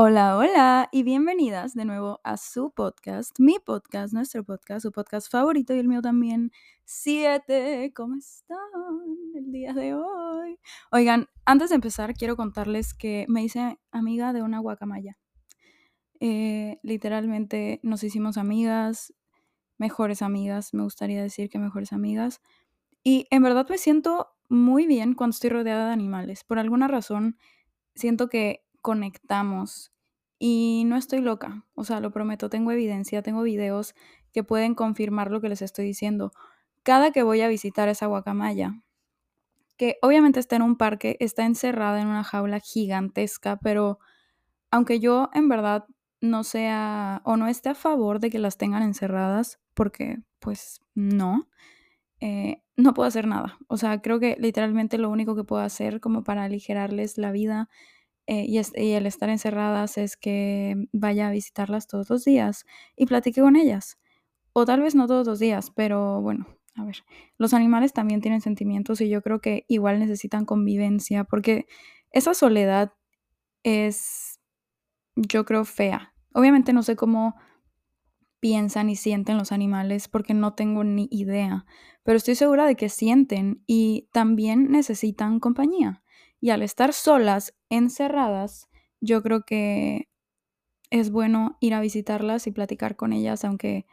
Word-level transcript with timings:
Hola, 0.00 0.36
hola 0.38 0.88
y 0.92 1.02
bienvenidas 1.02 1.74
de 1.74 1.84
nuevo 1.84 2.20
a 2.22 2.36
su 2.36 2.70
podcast, 2.70 3.32
mi 3.40 3.56
podcast, 3.58 4.12
nuestro 4.14 4.44
podcast, 4.44 4.82
su 4.82 4.92
podcast 4.92 5.28
favorito 5.28 5.74
y 5.74 5.80
el 5.80 5.88
mío 5.88 6.00
también, 6.00 6.52
Siete. 6.84 7.92
¿Cómo 7.96 8.14
están 8.14 8.58
el 9.34 9.50
día 9.50 9.72
de 9.72 9.94
hoy? 9.94 10.56
Oigan, 10.92 11.26
antes 11.44 11.70
de 11.70 11.74
empezar 11.74 12.14
quiero 12.14 12.36
contarles 12.36 12.94
que 12.94 13.26
me 13.28 13.42
hice 13.42 13.80
amiga 13.90 14.32
de 14.32 14.42
una 14.42 14.60
guacamaya. 14.60 15.18
Eh, 16.20 16.78
literalmente 16.84 17.80
nos 17.82 18.04
hicimos 18.04 18.38
amigas, 18.38 19.12
mejores 19.78 20.22
amigas, 20.22 20.74
me 20.74 20.84
gustaría 20.84 21.20
decir 21.20 21.50
que 21.50 21.58
mejores 21.58 21.92
amigas. 21.92 22.40
Y 23.02 23.26
en 23.32 23.42
verdad 23.42 23.66
me 23.68 23.78
siento 23.78 24.28
muy 24.48 24.86
bien 24.86 25.14
cuando 25.14 25.34
estoy 25.34 25.50
rodeada 25.50 25.88
de 25.88 25.92
animales. 25.92 26.44
Por 26.44 26.60
alguna 26.60 26.86
razón, 26.86 27.36
siento 27.96 28.28
que 28.28 28.67
conectamos. 28.82 29.92
Y 30.38 30.84
no 30.86 30.96
estoy 30.96 31.20
loca, 31.20 31.64
o 31.74 31.84
sea, 31.84 32.00
lo 32.00 32.12
prometo, 32.12 32.48
tengo 32.48 32.70
evidencia, 32.70 33.22
tengo 33.22 33.42
videos 33.42 33.94
que 34.32 34.44
pueden 34.44 34.74
confirmar 34.74 35.30
lo 35.30 35.40
que 35.40 35.48
les 35.48 35.62
estoy 35.62 35.84
diciendo. 35.84 36.32
Cada 36.84 37.10
que 37.10 37.24
voy 37.24 37.40
a 37.40 37.48
visitar 37.48 37.88
esa 37.88 38.06
guacamaya, 38.06 38.80
que 39.76 39.98
obviamente 40.02 40.40
está 40.40 40.56
en 40.56 40.62
un 40.62 40.76
parque, 40.76 41.16
está 41.20 41.44
encerrada 41.44 42.00
en 42.00 42.08
una 42.08 42.24
jaula 42.24 42.60
gigantesca, 42.60 43.58
pero 43.58 43.98
aunque 44.70 45.00
yo 45.00 45.30
en 45.34 45.48
verdad 45.48 45.86
no 46.20 46.44
sea 46.44 47.22
o 47.24 47.36
no 47.36 47.46
esté 47.48 47.70
a 47.70 47.74
favor 47.74 48.20
de 48.20 48.30
que 48.30 48.38
las 48.38 48.58
tengan 48.58 48.82
encerradas, 48.82 49.60
porque 49.74 50.18
pues 50.40 50.80
no, 50.94 51.48
eh, 52.20 52.62
no 52.76 52.94
puedo 52.94 53.06
hacer 53.08 53.26
nada. 53.26 53.58
O 53.68 53.76
sea, 53.76 54.00
creo 54.02 54.20
que 54.20 54.36
literalmente 54.38 54.98
lo 54.98 55.10
único 55.10 55.36
que 55.36 55.44
puedo 55.44 55.62
hacer 55.62 56.00
como 56.00 56.24
para 56.24 56.44
aligerarles 56.44 57.18
la 57.18 57.32
vida 57.32 57.68
eh, 58.30 58.44
y, 58.46 58.58
el 58.92 59.06
estar 59.06 59.30
encerradas 59.30 59.96
es 59.96 60.18
que 60.18 60.76
vaya 60.92 61.28
a 61.28 61.30
visitarlas 61.30 61.86
todos 61.86 62.10
los 62.10 62.26
días 62.26 62.66
y 62.94 63.06
platique 63.06 63.40
con 63.40 63.56
ellas. 63.56 63.98
O 64.52 64.66
tal 64.66 64.82
vez 64.82 64.94
no 64.94 65.06
todos 65.06 65.26
los 65.26 65.38
días, 65.38 65.70
pero 65.70 66.20
bueno, 66.20 66.46
a 66.74 66.84
ver, 66.84 66.96
los 67.38 67.54
animales 67.54 67.94
también 67.94 68.20
tienen 68.20 68.42
sentimientos 68.42 69.00
y 69.00 69.08
yo 69.08 69.22
creo 69.22 69.40
que 69.40 69.64
igual 69.66 69.98
necesitan 69.98 70.44
convivencia 70.44 71.24
porque 71.24 71.66
esa 72.10 72.34
soledad 72.34 72.92
es, 73.62 74.38
yo 75.16 75.46
creo, 75.46 75.64
fea. 75.64 76.12
Obviamente 76.34 76.74
no 76.74 76.82
sé 76.82 76.96
cómo 76.96 77.34
piensan 78.40 78.90
y 78.90 78.96
sienten 78.96 79.38
los 79.38 79.52
animales 79.52 80.06
porque 80.06 80.34
no 80.34 80.52
tengo 80.52 80.84
ni 80.84 81.08
idea, 81.10 81.64
pero 82.02 82.18
estoy 82.18 82.34
segura 82.34 82.66
de 82.66 82.76
que 82.76 82.90
sienten 82.90 83.62
y 83.66 84.10
también 84.12 84.70
necesitan 84.70 85.40
compañía. 85.40 86.02
Y 86.40 86.50
al 86.50 86.62
estar 86.62 86.92
solas, 86.92 87.54
encerradas, 87.70 88.68
yo 89.00 89.22
creo 89.22 89.42
que 89.44 90.08
es 90.90 91.10
bueno 91.10 91.56
ir 91.60 91.74
a 91.74 91.80
visitarlas 91.80 92.46
y 92.46 92.52
platicar 92.52 92.96
con 92.96 93.12
ellas, 93.12 93.44
aunque 93.44 93.86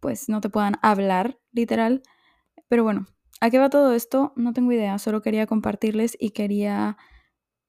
pues 0.00 0.28
no 0.28 0.40
te 0.40 0.50
puedan 0.50 0.76
hablar, 0.82 1.38
literal. 1.52 2.02
Pero 2.68 2.84
bueno, 2.84 3.06
¿a 3.40 3.50
qué 3.50 3.58
va 3.58 3.70
todo 3.70 3.94
esto? 3.94 4.32
No 4.36 4.52
tengo 4.52 4.72
idea, 4.72 4.98
solo 4.98 5.22
quería 5.22 5.46
compartirles 5.46 6.16
y 6.20 6.30
quería 6.30 6.96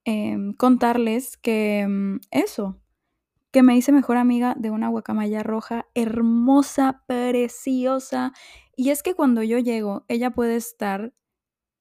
em, 0.05 0.53
contarles 0.53 1.37
que 1.37 1.81
em, 1.81 2.19
eso, 2.31 2.81
que 3.51 3.63
me 3.63 3.75
hice 3.77 3.91
mejor 3.91 4.17
amiga 4.17 4.55
de 4.57 4.71
una 4.71 4.89
guacamaya 4.89 5.43
roja 5.43 5.87
hermosa, 5.95 7.03
preciosa. 7.07 8.33
Y 8.75 8.91
es 8.91 9.03
que 9.03 9.15
cuando 9.15 9.43
yo 9.43 9.59
llego, 9.59 10.05
ella 10.09 10.31
puede 10.31 10.55
estar 10.57 11.13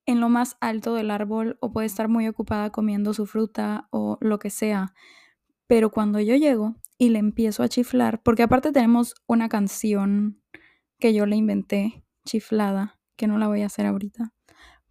en 0.06 0.20
lo 0.20 0.28
más 0.28 0.56
alto 0.60 0.94
del 0.94 1.10
árbol 1.10 1.58
o 1.60 1.72
puede 1.72 1.86
estar 1.86 2.08
muy 2.08 2.26
ocupada 2.28 2.70
comiendo 2.70 3.12
su 3.12 3.26
fruta 3.26 3.88
o 3.90 4.18
lo 4.20 4.38
que 4.38 4.50
sea. 4.50 4.94
Pero 5.66 5.90
cuando 5.90 6.20
yo 6.20 6.36
llego 6.36 6.76
y 6.96 7.10
le 7.10 7.18
empiezo 7.18 7.62
a 7.62 7.68
chiflar, 7.68 8.22
porque 8.22 8.44
aparte 8.44 8.72
tenemos 8.72 9.14
una 9.26 9.48
canción 9.48 10.40
que 10.98 11.12
yo 11.12 11.26
le 11.26 11.36
inventé, 11.36 12.04
chiflada, 12.24 12.98
que 13.16 13.26
no 13.26 13.36
la 13.36 13.48
voy 13.48 13.62
a 13.62 13.66
hacer 13.66 13.86
ahorita, 13.86 14.32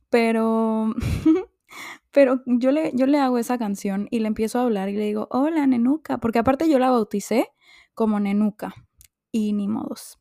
pero, 0.10 0.94
pero 2.12 2.42
yo, 2.46 2.72
le, 2.72 2.92
yo 2.94 3.08
le 3.08 3.20
hago 3.20 3.38
esa 3.38 3.58
canción 3.58 4.08
y 4.12 4.20
le 4.20 4.28
empiezo 4.28 4.60
a 4.60 4.64
hablar 4.64 4.90
y 4.90 4.94
le 4.96 5.06
digo, 5.06 5.28
hola, 5.32 5.66
Nenuca, 5.66 6.18
porque 6.18 6.40
aparte 6.40 6.70
yo 6.70 6.78
la 6.78 6.92
bauticé 6.92 7.48
como 7.94 8.20
Nenuca 8.20 8.74
y 9.32 9.54
ni 9.54 9.68
modos. 9.68 10.20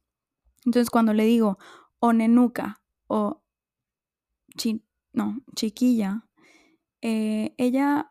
Entonces 0.65 0.89
cuando 0.89 1.13
le 1.13 1.25
digo, 1.25 1.59
o 1.99 2.13
Nenuca, 2.13 2.81
o 3.07 3.44
no, 5.13 5.43
chiquilla, 5.55 6.27
eh, 7.01 7.55
ella 7.59 8.11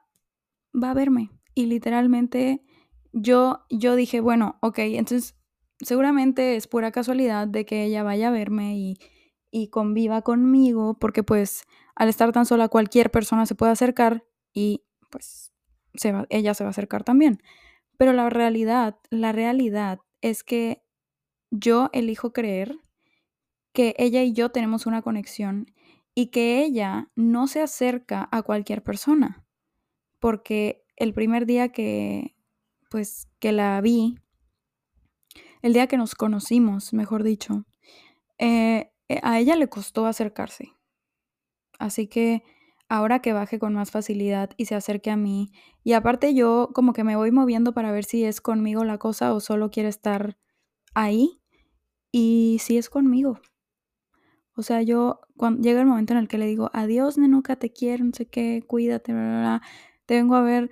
va 0.73 0.91
a 0.91 0.93
verme. 0.93 1.29
Y 1.55 1.65
literalmente 1.67 2.63
yo, 3.11 3.65
yo 3.69 3.95
dije, 3.95 4.21
bueno, 4.21 4.57
ok, 4.61 4.79
entonces 4.79 5.35
seguramente 5.79 6.55
es 6.55 6.67
pura 6.67 6.91
casualidad 6.91 7.47
de 7.47 7.65
que 7.65 7.83
ella 7.83 8.03
vaya 8.03 8.29
a 8.29 8.31
verme 8.31 8.77
y, 8.77 8.97
y 9.51 9.67
conviva 9.67 10.21
conmigo, 10.21 10.97
porque 10.99 11.23
pues 11.23 11.63
al 11.95 12.09
estar 12.09 12.31
tan 12.31 12.45
sola 12.45 12.69
cualquier 12.69 13.11
persona 13.11 13.45
se 13.45 13.55
puede 13.55 13.71
acercar 13.71 14.25
y 14.53 14.83
pues 15.09 15.51
se 15.93 16.11
va, 16.11 16.25
ella 16.29 16.53
se 16.53 16.63
va 16.63 16.69
a 16.69 16.71
acercar 16.71 17.03
también. 17.03 17.41
Pero 17.97 18.13
la 18.13 18.29
realidad, 18.29 18.97
la 19.09 19.31
realidad 19.31 19.99
es 20.21 20.43
que 20.43 20.83
yo 21.51 21.89
elijo 21.93 22.33
creer 22.33 22.79
que 23.73 23.95
ella 23.97 24.23
y 24.23 24.33
yo 24.33 24.49
tenemos 24.49 24.85
una 24.85 25.01
conexión 25.01 25.71
y 26.16 26.28
que 26.28 26.63
ella 26.63 27.09
no 27.16 27.47
se 27.47 27.62
acerca 27.62 28.29
a 28.31 28.44
cualquier 28.44 28.84
persona, 28.84 29.46
porque 30.19 30.84
el 30.96 31.13
primer 31.13 31.46
día 31.46 31.69
que, 31.69 32.35
pues, 32.90 33.28
que 33.40 33.51
la 33.51 33.81
vi, 33.81 34.19
el 35.62 35.73
día 35.73 35.88
que 35.88 35.97
nos 35.97 36.16
conocimos, 36.16 36.94
mejor 36.94 37.23
dicho, 37.23 37.66
eh, 38.38 38.91
eh, 39.09 39.19
a 39.23 39.40
ella 39.40 39.56
le 39.56 39.69
costó 39.69 40.06
acercarse. 40.06 40.73
Así 41.79 42.07
que 42.07 42.44
ahora 42.90 43.22
que 43.22 43.34
baje 43.34 43.59
con 43.59 43.73
más 43.73 43.91
facilidad 43.91 44.52
y 44.57 44.66
se 44.66 44.75
acerque 44.75 45.09
a 45.09 45.18
mí, 45.18 45.52
y 45.84 45.94
aparte 45.94 46.34
yo 46.35 46.69
como 46.73 46.94
que 46.94 47.03
me 47.03 47.16
voy 47.16 47.31
moviendo 47.31 47.73
para 47.73 47.91
ver 47.91 48.06
si 48.06 48.23
es 48.23 48.41
conmigo 48.41 48.84
la 48.84 49.00
cosa 49.00 49.34
o 49.34 49.40
solo 49.40 49.72
quiere 49.72 49.90
estar 49.90 50.38
ahí, 50.94 51.41
y 52.12 52.59
si 52.62 52.78
es 52.78 52.90
conmigo, 52.90 53.40
o 54.56 54.64
sea, 54.64 54.81
yo 54.81 55.22
cuando 55.38 55.62
llega 55.62 55.81
el 55.81 55.88
momento 55.88 56.14
en 56.14 56.19
el 56.19 56.28
que 56.28 56.38
le 56.38 56.46
digo, 56.46 56.69
adiós, 56.74 57.18
nenuca, 57.18 57.56
te 57.56 57.72
quiero, 57.72 58.06
no 58.06 58.12
sé 58.14 58.28
qué, 58.28 58.64
cuídate, 58.66 59.14
bla, 59.14 59.22
bla, 59.22 59.40
bla, 59.40 59.62
te 60.06 60.16
vengo 60.16 60.36
a 60.36 60.41
ver, 60.41 60.69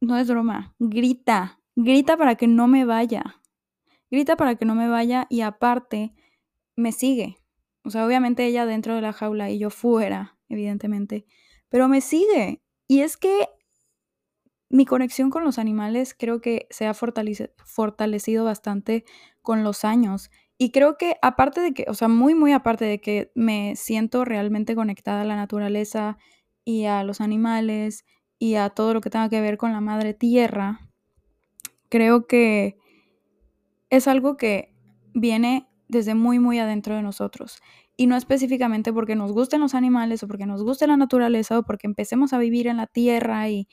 no 0.00 0.16
es 0.16 0.28
broma, 0.28 0.74
grita, 0.78 1.60
grita 1.76 2.16
para 2.16 2.36
que 2.36 2.46
no 2.46 2.68
me 2.68 2.84
vaya, 2.84 3.42
grita 4.10 4.36
para 4.36 4.54
que 4.56 4.64
no 4.64 4.74
me 4.74 4.88
vaya 4.88 5.26
y 5.28 5.40
aparte 5.40 6.14
me 6.76 6.92
sigue. 6.92 7.38
O 7.84 7.90
sea, 7.90 8.06
obviamente 8.06 8.46
ella 8.46 8.66
dentro 8.66 8.94
de 8.94 9.00
la 9.00 9.12
jaula 9.12 9.50
y 9.50 9.58
yo 9.58 9.70
fuera, 9.70 10.38
evidentemente, 10.48 11.26
pero 11.68 11.88
me 11.88 12.00
sigue. 12.00 12.62
Y 12.86 13.00
es 13.00 13.16
que 13.16 13.48
mi 14.70 14.84
conexión 14.84 15.30
con 15.30 15.44
los 15.44 15.58
animales 15.58 16.14
creo 16.16 16.40
que 16.40 16.66
se 16.70 16.86
ha 16.86 16.94
fortalecido 16.94 18.44
bastante 18.44 19.04
con 19.42 19.64
los 19.64 19.84
años 19.84 20.30
y 20.58 20.72
creo 20.72 20.98
que 20.98 21.16
aparte 21.22 21.60
de 21.60 21.72
que, 21.72 21.86
o 21.88 21.94
sea, 21.94 22.08
muy, 22.08 22.34
muy 22.34 22.52
aparte 22.52 22.84
de 22.84 23.00
que 23.00 23.30
me 23.36 23.76
siento 23.76 24.24
realmente 24.24 24.74
conectada 24.74 25.22
a 25.22 25.24
la 25.24 25.36
naturaleza 25.36 26.18
y 26.64 26.84
a 26.86 27.04
los 27.04 27.20
animales 27.20 28.04
y 28.40 28.56
a 28.56 28.70
todo 28.70 28.92
lo 28.92 29.00
que 29.00 29.10
tenga 29.10 29.28
que 29.28 29.40
ver 29.40 29.56
con 29.56 29.72
la 29.72 29.80
madre 29.80 30.14
tierra, 30.14 30.80
creo 31.88 32.26
que 32.26 32.76
es 33.90 34.08
algo 34.08 34.36
que 34.36 34.74
viene 35.14 35.68
desde 35.88 36.14
muy, 36.14 36.38
muy 36.38 36.58
adentro 36.58 36.94
de 36.94 37.02
nosotros. 37.02 37.60
Y 37.96 38.06
no 38.06 38.16
específicamente 38.16 38.92
porque 38.92 39.16
nos 39.16 39.32
gusten 39.32 39.60
los 39.60 39.74
animales 39.74 40.22
o 40.22 40.28
porque 40.28 40.46
nos 40.46 40.62
guste 40.62 40.86
la 40.86 40.96
naturaleza 40.96 41.58
o 41.58 41.62
porque 41.62 41.86
empecemos 41.86 42.32
a 42.32 42.38
vivir 42.38 42.66
en 42.66 42.76
la 42.76 42.86
tierra 42.86 43.48
y, 43.48 43.68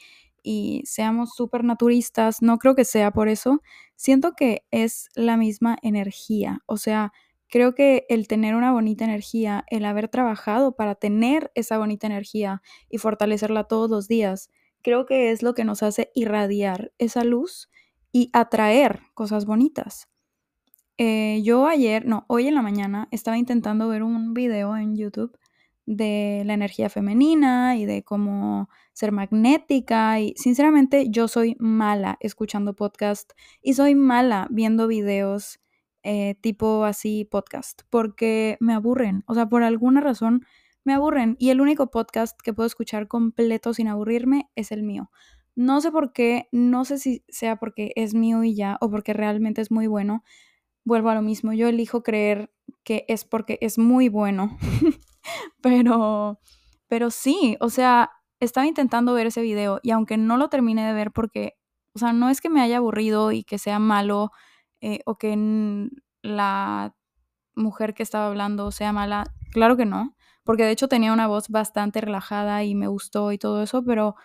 y 0.46 0.84
seamos 0.86 1.32
súper 1.36 1.64
naturistas, 1.64 2.42
no 2.44 2.60
creo 2.60 2.76
que 2.76 2.86
sea 2.86 3.12
por 3.12 3.28
eso. 3.28 3.62
Siento 3.96 4.34
que 4.34 4.64
es 4.72 5.10
la 5.16 5.38
misma 5.38 5.78
energía, 5.82 6.60
o 6.68 6.78
sea, 6.78 7.12
creo 7.50 7.74
que 7.74 8.06
el 8.10 8.28
tener 8.28 8.56
una 8.56 8.72
bonita 8.72 9.06
energía, 9.06 9.66
el 9.70 9.86
haber 9.86 10.08
trabajado 10.08 10.76
para 10.76 10.96
tener 10.96 11.52
esa 11.56 11.78
bonita 11.78 12.08
energía 12.08 12.62
y 12.90 13.00
fortalecerla 13.00 13.66
todos 13.66 13.90
los 13.90 14.08
días, 14.08 14.50
creo 14.82 15.06
que 15.06 15.32
es 15.32 15.42
lo 15.42 15.56
que 15.56 15.66
nos 15.66 15.82
hace 15.82 16.12
irradiar 16.14 16.92
esa 17.00 17.24
luz 17.24 17.70
y 18.12 18.30
atraer 18.34 19.02
cosas 19.16 19.46
bonitas. 19.46 20.08
Eh, 20.98 21.42
yo 21.44 21.68
ayer, 21.68 22.06
no, 22.06 22.26
hoy 22.30 22.48
en 22.48 22.56
la 22.56 22.62
mañana 22.62 23.08
estaba 23.12 23.38
intentando 23.38 23.88
ver 23.90 24.04
un 24.04 24.34
video 24.34 24.78
en 24.78 24.96
YouTube 24.96 25.38
de 25.86 26.44
la 26.46 26.54
energía 26.54 26.90
femenina 26.90 27.78
y 27.78 27.86
de 27.86 28.04
cómo 28.04 28.70
ser 28.94 29.12
magnética 29.12 30.20
y 30.20 30.34
sinceramente 30.36 31.10
yo 31.10 31.28
soy 31.28 31.56
mala 31.60 32.18
escuchando 32.22 32.76
podcast 32.76 33.34
y 33.62 33.74
soy 33.74 33.94
mala 33.94 34.48
viendo 34.50 34.88
videos 34.88 35.60
eh, 36.04 36.36
tipo 36.42 36.86
así 36.86 37.26
podcast 37.26 37.82
porque 37.90 38.58
me 38.60 38.74
aburren, 38.74 39.24
o 39.28 39.34
sea, 39.34 39.48
por 39.48 39.64
alguna 39.64 40.02
razón 40.02 40.46
me 40.84 40.94
aburren 40.94 41.36
y 41.40 41.50
el 41.50 41.62
único 41.62 41.90
podcast 41.90 42.40
que 42.42 42.54
puedo 42.54 42.68
escuchar 42.68 43.08
completo 43.08 43.74
sin 43.74 43.88
aburrirme 43.88 44.50
es 44.56 44.72
el 44.72 44.84
mío. 44.84 45.10
No 45.56 45.82
sé 45.82 45.92
por 45.92 46.14
qué, 46.14 46.48
no 46.52 46.86
sé 46.86 47.00
si 47.00 47.24
sea 47.30 47.56
porque 47.56 47.92
es 47.96 48.14
mío 48.14 48.44
y 48.44 48.56
ya, 48.56 48.78
o 48.82 48.92
porque 48.92 49.14
realmente 49.14 49.62
es 49.62 49.72
muy 49.72 49.88
bueno. 49.88 50.24
Vuelvo 50.84 51.10
a 51.10 51.16
lo 51.16 51.22
mismo, 51.22 51.54
yo 51.54 51.68
elijo 51.68 52.04
creer 52.04 52.52
que 52.84 53.06
es 53.08 53.26
porque 53.26 53.58
es 53.62 53.78
muy 53.78 54.10
bueno. 54.10 54.58
pero, 55.62 56.40
pero 56.88 57.12
sí, 57.12 57.58
o 57.60 57.70
sea, 57.70 58.12
estaba 58.40 58.68
intentando 58.68 59.14
ver 59.14 59.28
ese 59.28 59.42
video 59.42 59.80
y 59.84 59.92
aunque 59.92 60.18
no 60.18 60.38
lo 60.38 60.50
terminé 60.50 60.86
de 60.86 60.94
ver 60.94 61.12
porque, 61.12 61.56
o 61.94 62.00
sea, 62.00 62.14
no 62.14 62.30
es 62.30 62.42
que 62.42 62.50
me 62.50 62.62
haya 62.62 62.78
aburrido 62.78 63.32
y 63.32 63.44
que 63.44 63.58
sea 63.58 63.80
malo 63.80 64.32
eh, 64.82 65.00
o 65.06 65.18
que 65.18 65.90
la 66.22 66.96
mujer 67.56 67.94
que 67.94 68.04
estaba 68.04 68.28
hablando 68.28 68.72
sea 68.72 68.94
mala, 68.94 69.26
claro 69.52 69.78
que 69.78 69.86
no, 69.86 70.16
porque 70.44 70.64
de 70.64 70.72
hecho 70.72 70.88
tenía 70.88 71.14
una 71.14 71.28
voz 71.28 71.50
bastante 71.50 72.02
relajada 72.02 72.64
y 72.64 72.76
me 72.76 72.88
gustó 72.88 73.32
y 73.32 73.38
todo 73.38 73.64
eso, 73.64 73.84
pero, 73.84 74.16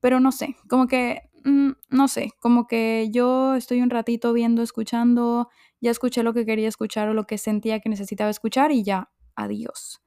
pero 0.00 0.20
no 0.20 0.32
sé, 0.32 0.56
como 0.68 0.86
que, 0.86 1.22
mm, 1.44 1.72
no 1.90 2.08
sé, 2.08 2.32
como 2.40 2.66
que 2.66 3.08
yo 3.12 3.54
estoy 3.56 3.82
un 3.82 3.90
ratito 3.90 4.32
viendo, 4.32 4.62
escuchando, 4.62 5.48
ya 5.80 5.90
escuché 5.90 6.22
lo 6.22 6.34
que 6.34 6.46
quería 6.46 6.68
escuchar 6.68 7.08
o 7.08 7.14
lo 7.14 7.26
que 7.26 7.38
sentía 7.38 7.80
que 7.80 7.88
necesitaba 7.90 8.30
escuchar 8.30 8.72
y 8.72 8.84
ya, 8.84 9.10
adiós. 9.36 10.00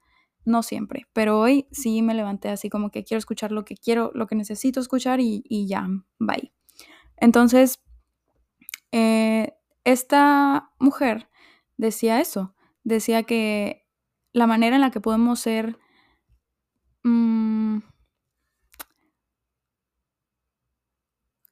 No 0.43 0.63
siempre, 0.63 1.07
pero 1.13 1.39
hoy 1.39 1.67
sí 1.71 2.01
me 2.01 2.15
levanté 2.15 2.49
así 2.49 2.69
como 2.69 2.89
que 2.89 3.03
quiero 3.03 3.19
escuchar 3.19 3.51
lo 3.51 3.63
que 3.63 3.75
quiero, 3.75 4.11
lo 4.15 4.27
que 4.27 4.35
necesito 4.35 4.79
escuchar 4.79 5.19
y, 5.19 5.43
y 5.47 5.67
ya, 5.67 5.87
bye. 6.19 6.51
Entonces, 7.17 7.79
eh, 8.91 9.53
esta 9.83 10.71
mujer 10.79 11.29
decía 11.77 12.19
eso, 12.19 12.55
decía 12.83 13.23
que 13.23 13.87
la 14.33 14.47
manera 14.47 14.75
en 14.75 14.81
la 14.81 14.91
que 14.91 15.01
podemos 15.01 15.39
ser... 15.39 15.77
Mmm, 17.03 17.79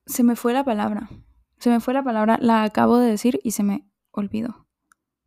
se 0.06 0.24
me 0.24 0.36
fue 0.36 0.54
la 0.54 0.64
palabra. 0.64 1.10
Se 1.60 1.70
me 1.70 1.80
fue 1.80 1.94
la 1.94 2.04
palabra, 2.04 2.38
la 2.42 2.64
acabo 2.64 2.98
de 2.98 3.10
decir 3.10 3.40
y 3.44 3.52
se 3.52 3.64
me 3.64 3.88
olvidó. 4.12 4.68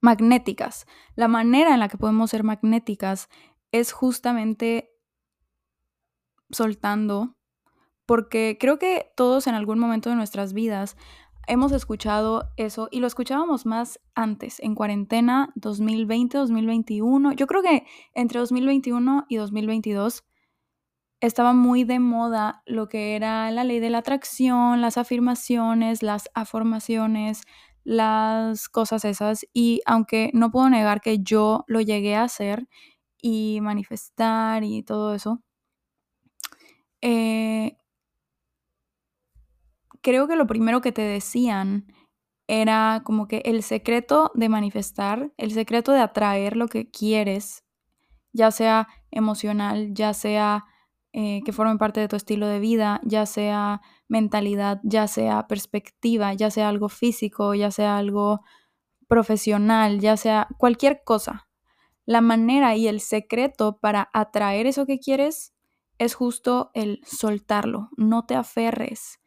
Magnéticas. 0.00 0.86
La 1.14 1.28
manera 1.28 1.74
en 1.74 1.80
la 1.80 1.88
que 1.88 1.98
podemos 1.98 2.30
ser 2.30 2.42
magnéticas 2.42 3.28
es 3.72 3.92
justamente 3.92 4.90
soltando, 6.50 7.36
porque 8.06 8.58
creo 8.60 8.78
que 8.78 9.12
todos 9.16 9.46
en 9.46 9.54
algún 9.54 9.78
momento 9.78 10.10
de 10.10 10.16
nuestras 10.16 10.52
vidas 10.52 10.96
hemos 11.46 11.72
escuchado 11.72 12.50
eso 12.56 12.88
y 12.90 13.00
lo 13.00 13.06
escuchábamos 13.06 13.66
más 13.66 14.00
antes, 14.14 14.60
en 14.60 14.74
cuarentena 14.74 15.52
2020, 15.56 16.38
2021. 16.38 17.32
Yo 17.32 17.46
creo 17.46 17.62
que 17.62 17.84
entre 18.14 18.38
2021 18.40 19.26
y 19.28 19.36
2022 19.36 20.24
estaba 21.20 21.52
muy 21.52 21.84
de 21.84 22.00
moda 22.00 22.62
lo 22.66 22.88
que 22.88 23.16
era 23.16 23.50
la 23.50 23.64
ley 23.64 23.80
de 23.80 23.90
la 23.90 23.98
atracción, 23.98 24.80
las 24.80 24.98
afirmaciones, 24.98 26.02
las 26.02 26.28
afirmaciones, 26.34 27.42
las 27.84 28.68
cosas 28.68 29.04
esas. 29.04 29.46
Y 29.52 29.80
aunque 29.86 30.30
no 30.34 30.50
puedo 30.50 30.68
negar 30.68 31.00
que 31.00 31.20
yo 31.20 31.64
lo 31.68 31.80
llegué 31.80 32.16
a 32.16 32.24
hacer 32.24 32.68
y 33.22 33.60
manifestar 33.62 34.64
y 34.64 34.82
todo 34.82 35.14
eso, 35.14 35.42
eh, 37.00 37.76
creo 40.02 40.28
que 40.28 40.36
lo 40.36 40.46
primero 40.46 40.80
que 40.82 40.92
te 40.92 41.02
decían 41.02 41.86
era 42.48 43.02
como 43.04 43.28
que 43.28 43.38
el 43.46 43.62
secreto 43.62 44.30
de 44.34 44.48
manifestar, 44.48 45.32
el 45.38 45.52
secreto 45.52 45.92
de 45.92 46.00
atraer 46.00 46.56
lo 46.56 46.68
que 46.68 46.90
quieres, 46.90 47.64
ya 48.32 48.50
sea 48.50 48.88
emocional, 49.10 49.94
ya 49.94 50.12
sea 50.14 50.66
eh, 51.12 51.42
que 51.44 51.52
forme 51.52 51.78
parte 51.78 52.00
de 52.00 52.08
tu 52.08 52.16
estilo 52.16 52.46
de 52.48 52.60
vida, 52.60 53.00
ya 53.04 53.26
sea 53.26 53.80
mentalidad, 54.08 54.80
ya 54.82 55.06
sea 55.08 55.46
perspectiva, 55.46 56.34
ya 56.34 56.50
sea 56.50 56.68
algo 56.68 56.88
físico, 56.88 57.54
ya 57.54 57.70
sea 57.70 57.98
algo 57.98 58.40
profesional, 59.08 60.00
ya 60.00 60.16
sea 60.16 60.48
cualquier 60.58 61.02
cosa. 61.04 61.48
La 62.04 62.20
manera 62.20 62.76
y 62.76 62.88
el 62.88 63.00
secreto 63.00 63.78
para 63.78 64.10
atraer 64.12 64.66
eso 64.66 64.86
que 64.86 64.98
quieres 64.98 65.54
es 65.98 66.14
justo 66.14 66.70
el 66.74 67.00
soltarlo, 67.04 67.90
no 67.96 68.26
te 68.26 68.34
aferres. 68.34 69.20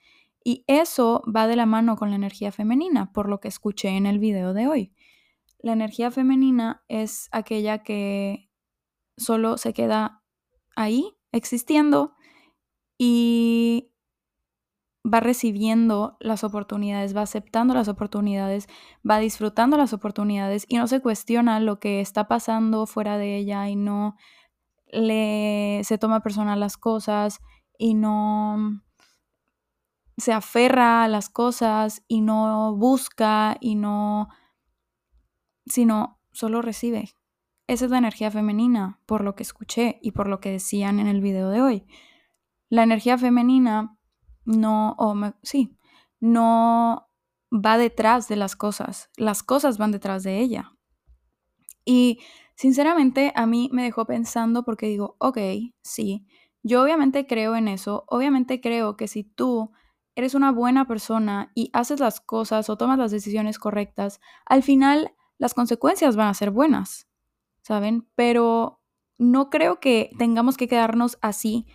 Y 0.44 0.64
eso 0.68 1.24
va 1.34 1.48
de 1.48 1.56
la 1.56 1.66
mano 1.66 1.96
con 1.96 2.10
la 2.10 2.18
energía 2.18 2.52
femenina, 2.52 3.12
por 3.14 3.30
lo 3.30 3.40
que 3.40 3.48
escuché 3.48 3.90
en 3.90 4.06
el 4.06 4.20
video 4.20 4.54
de 4.54 4.68
hoy. 4.68 4.94
La 5.60 5.74
energía 5.74 6.12
femenina 6.12 6.84
es 6.88 7.30
aquella 7.32 7.82
que 7.82 8.50
solo 9.18 9.58
se 9.58 9.74
queda 9.74 10.22
ahí, 10.76 11.16
existiendo, 11.32 12.14
y 12.98 13.92
va 15.06 15.20
recibiendo 15.20 16.18
las 16.20 16.44
oportunidades, 16.44 17.16
va 17.16 17.22
aceptando 17.22 17.74
las 17.74 17.88
oportunidades, 17.88 18.68
va 19.08 19.20
disfrutando 19.20 19.78
las 19.78 19.94
oportunidades 19.94 20.66
y 20.68 20.78
no 20.78 20.88
se 20.88 21.02
cuestiona 21.02 21.60
lo 21.60 21.80
que 21.80 22.02
está 22.02 22.28
pasando 22.28 22.88
fuera 22.88 23.18
de 23.18 23.38
ella 23.38 23.70
y 23.70 23.76
no 23.76 24.16
le 24.88 25.82
se 25.84 25.98
toma 25.98 26.22
personal 26.22 26.60
las 26.60 26.78
cosas 26.78 27.40
y 27.78 27.94
no 27.94 28.82
se 30.18 30.34
aferra 30.34 31.04
a 31.04 31.08
las 31.08 31.30
cosas 31.30 32.04
y 32.08 32.22
no 32.22 32.76
busca 32.76 33.58
y 33.60 33.76
no, 33.76 34.30
sino 35.66 36.20
solo 36.32 36.62
recibe. 36.62 37.10
Esa 37.68 37.86
es 37.86 37.92
la 37.92 37.98
energía 37.98 38.32
femenina, 38.32 39.02
por 39.06 39.24
lo 39.24 39.36
que 39.36 39.44
escuché 39.44 40.00
y 40.02 40.12
por 40.12 40.28
lo 40.28 40.40
que 40.40 40.52
decían 40.52 41.00
en 41.00 41.08
el 41.08 41.20
video 41.20 41.50
de 41.50 41.62
hoy. 41.62 41.88
La 42.70 42.84
energía 42.84 43.18
femenina 43.18 43.98
no, 44.46 44.96
o 44.98 45.16
sí, 45.44 45.78
no 46.20 47.10
va 47.52 47.78
detrás 47.78 48.28
de 48.28 48.36
las 48.36 48.56
cosas, 48.56 49.10
las 49.18 49.44
cosas 49.44 49.78
van 49.78 49.92
detrás 49.92 50.24
de 50.24 50.40
ella. 50.40 50.72
Y 51.84 52.20
sinceramente 52.56 53.32
a 53.36 53.46
mí 53.46 53.70
me 53.72 53.84
dejó 53.84 54.06
pensando 54.06 54.64
porque 54.64 54.88
digo, 54.88 55.16
ok, 55.20 55.38
sí, 55.82 56.26
yo 56.64 56.82
obviamente 56.82 57.28
creo 57.28 57.56
en 57.56 57.68
eso, 57.68 58.06
obviamente 58.08 58.60
creo 58.60 58.98
que 58.98 59.08
si 59.08 59.24
tú 59.24 59.72
eres 60.16 60.34
una 60.34 60.52
buena 60.52 60.86
persona 60.86 61.52
y 61.54 61.70
haces 61.74 62.00
las 62.00 62.22
cosas 62.22 62.70
o 62.70 62.78
tomas 62.78 62.98
las 62.98 63.12
decisiones 63.12 63.60
correctas, 63.60 64.20
al 64.46 64.64
final 64.64 65.14
las 65.38 65.54
consecuencias 65.54 66.16
van 66.16 66.30
a 66.30 66.34
ser 66.34 66.52
buenas, 66.52 67.08
¿saben? 67.62 68.08
Pero 68.16 68.82
no 69.18 69.50
creo 69.50 69.80
que 69.80 70.10
tengamos 70.18 70.58
que 70.58 70.68
quedarnos 70.68 71.18
así, 71.22 71.68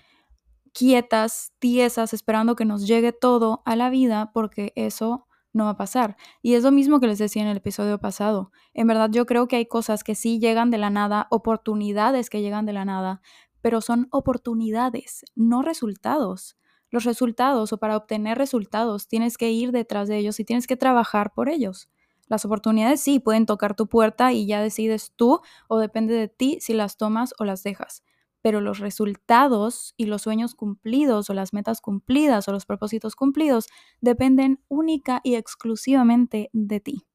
quietas, 0.72 1.52
tiesas, 1.58 2.12
esperando 2.12 2.56
que 2.56 2.64
nos 2.64 2.86
llegue 2.86 3.12
todo 3.12 3.62
a 3.64 3.76
la 3.76 3.90
vida, 3.90 4.30
porque 4.32 4.72
eso 4.76 5.26
no 5.52 5.64
va 5.64 5.70
a 5.70 5.76
pasar. 5.76 6.16
Y 6.42 6.54
es 6.54 6.62
lo 6.62 6.70
mismo 6.70 7.00
que 7.00 7.06
les 7.06 7.18
decía 7.18 7.42
en 7.42 7.48
el 7.48 7.56
episodio 7.58 7.98
pasado. 7.98 8.52
En 8.74 8.86
verdad 8.86 9.10
yo 9.10 9.26
creo 9.26 9.48
que 9.48 9.56
hay 9.56 9.66
cosas 9.66 10.04
que 10.04 10.14
sí 10.14 10.38
llegan 10.38 10.70
de 10.70 10.78
la 10.78 10.90
nada, 10.90 11.26
oportunidades 11.30 12.30
que 12.30 12.42
llegan 12.42 12.66
de 12.66 12.72
la 12.72 12.84
nada, 12.84 13.20
pero 13.60 13.80
son 13.80 14.08
oportunidades, 14.10 15.24
no 15.34 15.62
resultados 15.62 16.56
los 16.90 17.04
resultados 17.04 17.72
o 17.72 17.78
para 17.78 17.96
obtener 17.96 18.36
resultados 18.36 19.08
tienes 19.08 19.38
que 19.38 19.50
ir 19.50 19.72
detrás 19.72 20.08
de 20.08 20.18
ellos 20.18 20.40
y 20.40 20.44
tienes 20.44 20.66
que 20.66 20.76
trabajar 20.76 21.32
por 21.32 21.48
ellos. 21.48 21.88
Las 22.26 22.44
oportunidades 22.44 23.00
sí 23.00 23.18
pueden 23.18 23.46
tocar 23.46 23.74
tu 23.74 23.88
puerta 23.88 24.32
y 24.32 24.46
ya 24.46 24.60
decides 24.60 25.12
tú 25.16 25.40
o 25.68 25.78
depende 25.78 26.14
de 26.14 26.28
ti 26.28 26.58
si 26.60 26.74
las 26.74 26.96
tomas 26.96 27.34
o 27.38 27.44
las 27.44 27.62
dejas. 27.62 28.02
Pero 28.42 28.60
los 28.60 28.78
resultados 28.78 29.94
y 29.96 30.06
los 30.06 30.22
sueños 30.22 30.54
cumplidos 30.54 31.30
o 31.30 31.34
las 31.34 31.52
metas 31.52 31.80
cumplidas 31.80 32.48
o 32.48 32.52
los 32.52 32.66
propósitos 32.66 33.16
cumplidos 33.16 33.66
dependen 34.00 34.62
única 34.68 35.20
y 35.24 35.34
exclusivamente 35.34 36.50
de 36.52 36.80
ti. 36.80 37.06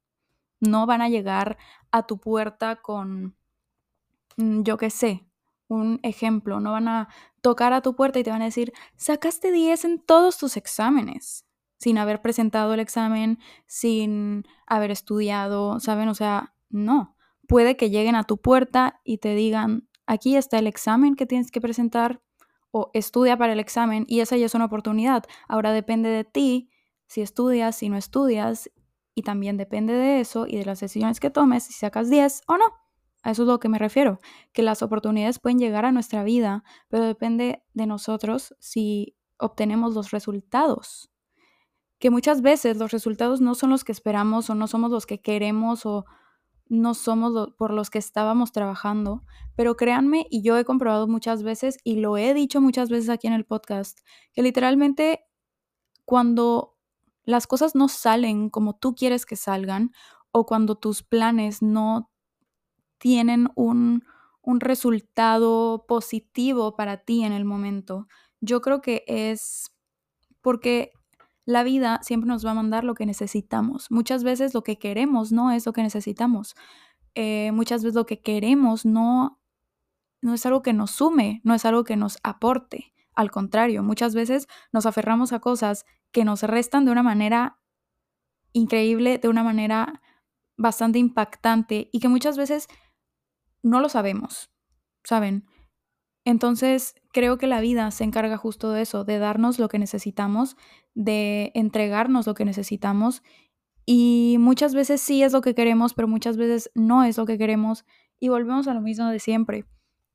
No 0.59 0.85
van 0.85 1.01
a 1.01 1.09
llegar 1.09 1.57
a 1.91 2.05
tu 2.05 2.19
puerta 2.19 2.77
con, 2.77 3.35
mm, 4.37 4.63
yo 4.63 4.77
qué 4.77 4.89
sé, 4.89 5.25
un 5.67 5.99
ejemplo, 6.03 6.59
no 6.59 6.71
van 6.71 6.87
a 6.87 7.09
tocar 7.41 7.73
a 7.73 7.81
tu 7.81 7.95
puerta 7.95 8.19
y 8.19 8.23
te 8.23 8.31
van 8.31 8.41
a 8.41 8.45
decir, 8.45 8.73
sacaste 8.95 9.51
10 9.51 9.85
en 9.85 9.99
todos 9.99 10.37
tus 10.37 10.57
exámenes, 10.57 11.45
sin 11.77 11.97
haber 11.97 12.21
presentado 12.21 12.73
el 12.73 12.79
examen, 12.79 13.39
sin 13.67 14.45
haber 14.67 14.91
estudiado, 14.91 15.79
¿saben? 15.79 16.09
O 16.09 16.15
sea, 16.15 16.53
no. 16.69 17.15
Puede 17.47 17.77
que 17.77 17.89
lleguen 17.89 18.15
a 18.15 18.23
tu 18.23 18.37
puerta 18.37 19.01
y 19.03 19.19
te 19.19 19.35
digan, 19.35 19.87
aquí 20.05 20.35
está 20.35 20.59
el 20.59 20.67
examen 20.67 21.15
que 21.15 21.25
tienes 21.25 21.51
que 21.51 21.61
presentar 21.61 22.21
o 22.71 22.91
estudia 22.93 23.37
para 23.37 23.53
el 23.53 23.59
examen 23.59 24.05
y 24.07 24.19
esa 24.19 24.37
ya 24.37 24.45
es 24.45 24.55
una 24.55 24.65
oportunidad. 24.65 25.23
Ahora 25.47 25.71
depende 25.71 26.09
de 26.09 26.23
ti 26.23 26.69
si 27.07 27.21
estudias, 27.21 27.77
si 27.77 27.89
no 27.89 27.97
estudias 27.97 28.69
y 29.13 29.21
también 29.21 29.57
depende 29.57 29.93
de 29.93 30.19
eso 30.19 30.45
y 30.47 30.57
de 30.57 30.65
las 30.65 30.81
decisiones 30.81 31.19
que 31.19 31.29
tomes 31.29 31.63
si 31.63 31.73
sacas 31.73 32.09
10 32.09 32.41
o 32.47 32.57
no. 32.57 32.65
A 33.23 33.31
eso 33.31 33.43
es 33.43 33.47
lo 33.47 33.59
que 33.59 33.69
me 33.69 33.79
refiero, 33.79 34.19
que 34.53 34.61
las 34.61 34.83
oportunidades 34.83 35.39
pueden 35.39 35.57
llegar 35.57 35.85
a 35.85 35.91
nuestra 35.91 36.23
vida, 36.23 36.63
pero 36.89 37.05
depende 37.05 37.63
de 37.73 37.87
nosotros 37.87 38.55
si 38.59 39.15
obtenemos 39.37 39.95
los 39.95 40.11
resultados. 40.11 41.09
Que 41.97 42.11
muchas 42.11 42.41
veces 42.41 42.77
los 42.77 42.91
resultados 42.91 43.41
no 43.41 43.55
son 43.55 43.71
los 43.71 43.83
que 43.83 43.93
esperamos 43.93 44.49
o 44.49 44.55
no 44.55 44.67
somos 44.67 44.91
los 44.91 45.05
que 45.05 45.21
queremos 45.21 45.85
o 45.85 46.05
no 46.67 46.93
somos 46.93 47.53
por 47.57 47.71
los 47.71 47.89
que 47.89 47.99
estábamos 47.99 48.51
trabajando, 48.51 49.23
pero 49.55 49.75
créanme, 49.75 50.25
y 50.29 50.41
yo 50.41 50.57
he 50.57 50.65
comprobado 50.65 51.07
muchas 51.07 51.43
veces 51.43 51.77
y 51.83 51.97
lo 51.97 52.17
he 52.17 52.33
dicho 52.33 52.61
muchas 52.61 52.89
veces 52.89 53.09
aquí 53.09 53.27
en 53.27 53.33
el 53.33 53.45
podcast, 53.45 53.99
que 54.33 54.41
literalmente 54.41 55.25
cuando 56.05 56.77
las 57.23 57.47
cosas 57.47 57.75
no 57.75 57.87
salen 57.87 58.49
como 58.49 58.75
tú 58.75 58.95
quieres 58.95 59.25
que 59.25 59.35
salgan 59.35 59.91
o 60.31 60.45
cuando 60.45 60.75
tus 60.75 61.03
planes 61.03 61.61
no 61.61 62.11
tienen 62.97 63.49
un, 63.55 64.03
un 64.41 64.59
resultado 64.59 65.85
positivo 65.87 66.75
para 66.75 66.97
ti 66.97 67.23
en 67.23 67.31
el 67.31 67.45
momento, 67.45 68.07
yo 68.41 68.61
creo 68.61 68.81
que 68.81 69.03
es 69.07 69.71
porque 70.41 70.91
la 71.45 71.63
vida 71.63 71.99
siempre 72.03 72.27
nos 72.27 72.45
va 72.45 72.51
a 72.51 72.55
mandar 72.55 72.83
lo 72.83 72.95
que 72.95 73.05
necesitamos. 73.05 73.91
Muchas 73.91 74.23
veces 74.23 74.53
lo 74.53 74.63
que 74.63 74.77
queremos 74.79 75.31
no 75.31 75.51
es 75.51 75.65
lo 75.65 75.73
que 75.73 75.83
necesitamos. 75.83 76.55
Eh, 77.13 77.51
muchas 77.53 77.83
veces 77.83 77.95
lo 77.95 78.05
que 78.05 78.21
queremos 78.21 78.85
no, 78.85 79.39
no 80.21 80.33
es 80.33 80.45
algo 80.45 80.61
que 80.63 80.73
nos 80.73 80.91
sume, 80.91 81.41
no 81.43 81.53
es 81.53 81.65
algo 81.65 81.83
que 81.83 81.95
nos 81.95 82.17
aporte. 82.23 82.93
Al 83.13 83.31
contrario, 83.31 83.83
muchas 83.83 84.15
veces 84.15 84.47
nos 84.73 84.85
aferramos 84.85 85.33
a 85.33 85.39
cosas 85.39 85.85
que 86.11 86.25
nos 86.25 86.43
restan 86.43 86.83
de 86.85 86.91
una 86.91 87.03
manera 87.03 87.59
increíble, 88.51 89.19
de 89.19 89.29
una 89.29 89.43
manera 89.43 90.01
bastante 90.57 90.99
impactante 90.99 91.89
y 91.91 91.99
que 91.99 92.07
muchas 92.07 92.37
veces 92.37 92.67
no 93.61 93.79
lo 93.79 93.89
sabemos, 93.89 94.49
¿saben? 95.03 95.45
Entonces, 96.25 96.95
creo 97.15 97.37
que 97.37 97.47
la 97.47 97.61
vida 97.61 97.89
se 97.91 98.03
encarga 98.03 98.35
justo 98.35 98.73
de 98.73 98.81
eso, 98.81 99.05
de 99.05 99.19
darnos 99.19 99.57
lo 99.57 99.69
que 99.69 99.79
necesitamos, 99.79 100.57
de 100.95 101.53
entregarnos 101.55 102.27
lo 102.27 102.33
que 102.33 102.43
necesitamos. 102.43 103.23
Y 103.85 104.35
muchas 104.37 104.75
veces 104.75 104.99
sí 104.99 105.23
es 105.23 105.31
lo 105.31 105.39
que 105.39 105.55
queremos, 105.55 105.93
pero 105.93 106.09
muchas 106.09 106.35
veces 106.35 106.69
no 106.75 107.05
es 107.05 107.17
lo 107.17 107.25
que 107.25 107.37
queremos. 107.37 107.85
Y 108.19 108.27
volvemos 108.27 108.67
a 108.67 108.73
lo 108.73 108.81
mismo 108.81 109.07
de 109.07 109.19
siempre. 109.19 109.63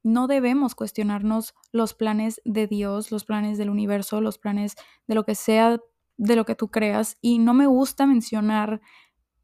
No 0.02 0.26
debemos 0.26 0.74
cuestionarnos 0.74 1.54
los 1.72 1.94
planes 1.94 2.42
de 2.44 2.66
Dios, 2.66 3.10
los 3.10 3.24
planes 3.24 3.56
del 3.56 3.70
universo, 3.70 4.20
los 4.20 4.36
planes 4.36 4.76
de 5.06 5.14
lo 5.14 5.24
que 5.24 5.34
sea, 5.34 5.80
de 6.18 6.36
lo 6.36 6.44
que 6.44 6.54
tú 6.54 6.68
creas. 6.68 7.16
Y 7.22 7.38
no 7.38 7.54
me 7.54 7.66
gusta 7.66 8.04
mencionar 8.04 8.82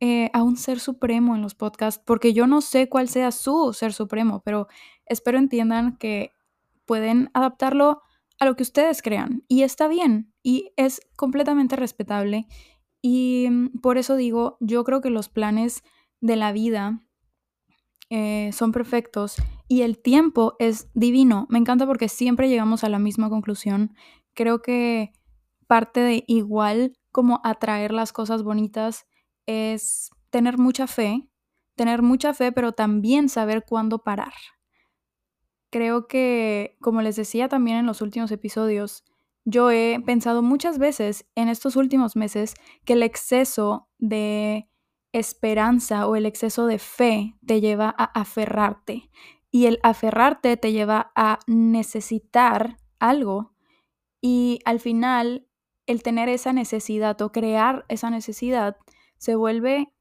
eh, 0.00 0.28
a 0.34 0.42
un 0.42 0.58
ser 0.58 0.78
supremo 0.78 1.34
en 1.34 1.40
los 1.40 1.54
podcasts, 1.54 2.02
porque 2.04 2.34
yo 2.34 2.46
no 2.46 2.60
sé 2.60 2.90
cuál 2.90 3.08
sea 3.08 3.32
su 3.32 3.72
ser 3.72 3.94
supremo, 3.94 4.42
pero 4.44 4.68
espero 5.06 5.38
entiendan 5.38 5.96
que 5.96 6.35
pueden 6.86 7.30
adaptarlo 7.34 8.02
a 8.38 8.44
lo 8.44 8.56
que 8.56 8.62
ustedes 8.62 9.02
crean 9.02 9.44
y 9.48 9.62
está 9.62 9.88
bien 9.88 10.32
y 10.42 10.72
es 10.76 11.00
completamente 11.16 11.76
respetable 11.76 12.46
y 13.02 13.46
mm, 13.48 13.80
por 13.80 13.98
eso 13.98 14.16
digo, 14.16 14.56
yo 14.60 14.82
creo 14.82 15.00
que 15.00 15.10
los 15.10 15.28
planes 15.28 15.84
de 16.20 16.34
la 16.34 16.50
vida 16.50 17.02
eh, 18.10 18.50
son 18.52 18.72
perfectos 18.72 19.36
y 19.68 19.82
el 19.82 19.98
tiempo 19.98 20.56
es 20.58 20.88
divino. 20.94 21.46
Me 21.48 21.58
encanta 21.58 21.86
porque 21.86 22.08
siempre 22.08 22.48
llegamos 22.48 22.82
a 22.82 22.88
la 22.88 22.98
misma 22.98 23.28
conclusión. 23.28 23.94
Creo 24.34 24.60
que 24.60 25.12
parte 25.68 26.00
de 26.00 26.24
igual 26.26 26.98
como 27.12 27.40
atraer 27.44 27.92
las 27.92 28.12
cosas 28.12 28.42
bonitas 28.42 29.06
es 29.46 30.10
tener 30.30 30.58
mucha 30.58 30.88
fe, 30.88 31.30
tener 31.76 32.02
mucha 32.02 32.34
fe, 32.34 32.50
pero 32.50 32.72
también 32.72 33.28
saber 33.28 33.64
cuándo 33.68 34.02
parar 34.02 34.32
creo 35.76 36.08
que, 36.08 36.78
como 36.80 37.02
les 37.02 37.16
decía 37.16 37.50
también 37.50 37.76
en 37.76 37.86
los 37.86 38.00
últimos 38.00 38.32
episodios, 38.32 39.04
yo 39.44 39.70
he 39.70 40.00
pensado 40.06 40.40
muchas 40.42 40.78
veces 40.78 41.26
en 41.34 41.50
estos 41.50 41.76
últimos 41.76 42.16
meses 42.16 42.54
que 42.86 42.94
el 42.94 43.02
exceso 43.02 43.86
de 43.98 44.70
esperanza 45.12 46.06
o 46.08 46.16
el 46.16 46.24
exceso 46.24 46.66
de 46.66 46.78
fe 46.78 47.34
te 47.46 47.60
lleva 47.60 47.94
a 47.98 48.04
aferrarte 48.04 49.10
y 49.50 49.66
el 49.66 49.78
aferrarte 49.82 50.56
te 50.56 50.72
lleva 50.72 51.12
a 51.14 51.40
necesitar 51.46 52.78
algo 52.98 53.52
y 54.22 54.60
al 54.64 54.80
final 54.80 55.46
el 55.84 56.02
tener 56.02 56.30
esa 56.30 56.54
necesidad 56.54 57.20
o 57.20 57.32
crear 57.32 57.84
esa 57.90 58.08
necesidad 58.08 58.78
se 59.18 59.34
vuelve 59.34 59.92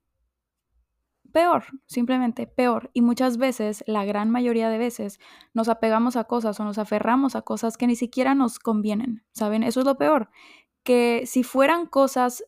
peor, 1.36 1.65
simplemente 1.86 2.48
peor. 2.48 2.89
Y 2.94 3.01
muchas 3.01 3.36
veces, 3.36 3.84
la 3.88 4.06
gran 4.06 4.32
mayoría 4.32 4.70
de 4.70 4.77
veces, 4.77 5.20
nos 5.54 5.68
apegamos 5.68 6.15
a 6.15 6.24
cosas 6.24 6.58
o 6.62 6.63
nos 6.63 6.77
aferramos 6.77 7.36
a 7.36 7.42
cosas 7.42 7.75
que 7.75 7.88
ni 7.88 7.98
siquiera 7.98 8.36
nos 8.36 8.58
convienen, 8.58 9.25
¿saben? 9.34 9.62
Eso 9.62 9.82
es 9.82 9.86
lo 9.86 9.98
peor. 9.98 10.30
Que 10.84 11.24
si 11.25 11.44
fueran 11.44 11.88
cosas 11.88 12.46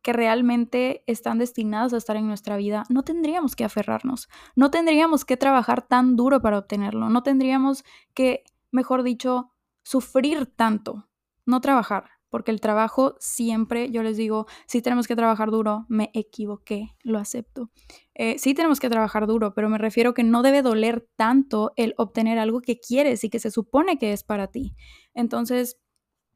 que 0.00 0.14
realmente 0.14 1.04
están 1.06 1.36
destinadas 1.36 1.92
a 1.92 1.98
estar 1.98 2.16
en 2.16 2.26
nuestra 2.26 2.56
vida, 2.56 2.84
no 2.88 3.02
tendríamos 3.02 3.54
que 3.54 3.64
aferrarnos, 3.64 4.30
no 4.56 4.70
tendríamos 4.70 5.26
que 5.26 5.36
trabajar 5.36 5.82
tan 5.82 6.16
duro 6.16 6.40
para 6.40 6.56
obtenerlo, 6.56 7.10
no 7.10 7.22
tendríamos 7.22 7.84
que, 8.14 8.44
mejor 8.70 9.02
dicho, 9.02 9.52
sufrir 9.82 10.46
tanto, 10.46 11.06
no 11.44 11.60
trabajar, 11.60 12.12
porque 12.32 12.50
el 12.50 12.62
trabajo 12.62 13.14
siempre, 13.20 13.90
yo 13.90 14.02
les 14.02 14.16
digo, 14.16 14.46
si 14.66 14.80
tenemos 14.80 15.06
que 15.06 15.14
trabajar 15.14 15.50
duro, 15.50 15.84
me 15.90 16.10
equivoqué, 16.14 16.96
lo 17.02 17.18
acepto. 17.18 17.70
Eh, 18.14 18.38
sí 18.38 18.54
tenemos 18.54 18.80
que 18.80 18.88
trabajar 18.88 19.26
duro, 19.26 19.52
pero 19.52 19.68
me 19.68 19.76
refiero 19.76 20.14
que 20.14 20.24
no 20.24 20.40
debe 20.40 20.62
doler 20.62 21.06
tanto 21.14 21.74
el 21.76 21.92
obtener 21.98 22.38
algo 22.38 22.62
que 22.62 22.80
quieres 22.80 23.22
y 23.22 23.28
que 23.28 23.38
se 23.38 23.50
supone 23.50 23.98
que 23.98 24.14
es 24.14 24.24
para 24.24 24.46
ti. 24.46 24.74
Entonces, 25.12 25.78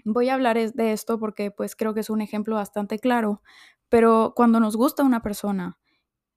voy 0.05 0.29
a 0.29 0.35
hablar 0.35 0.59
de 0.71 0.93
esto 0.93 1.19
porque 1.19 1.50
pues 1.50 1.75
creo 1.75 1.95
que 1.95 2.00
es 2.00 2.11
un 2.11 2.21
ejemplo 2.21 2.57
bastante 2.57 2.99
claro, 2.99 3.41
pero 3.88 4.35
cuando 4.37 4.61
nos 4.61 4.76
gusta 4.76 5.03
una 5.03 5.23
persona 5.23 5.79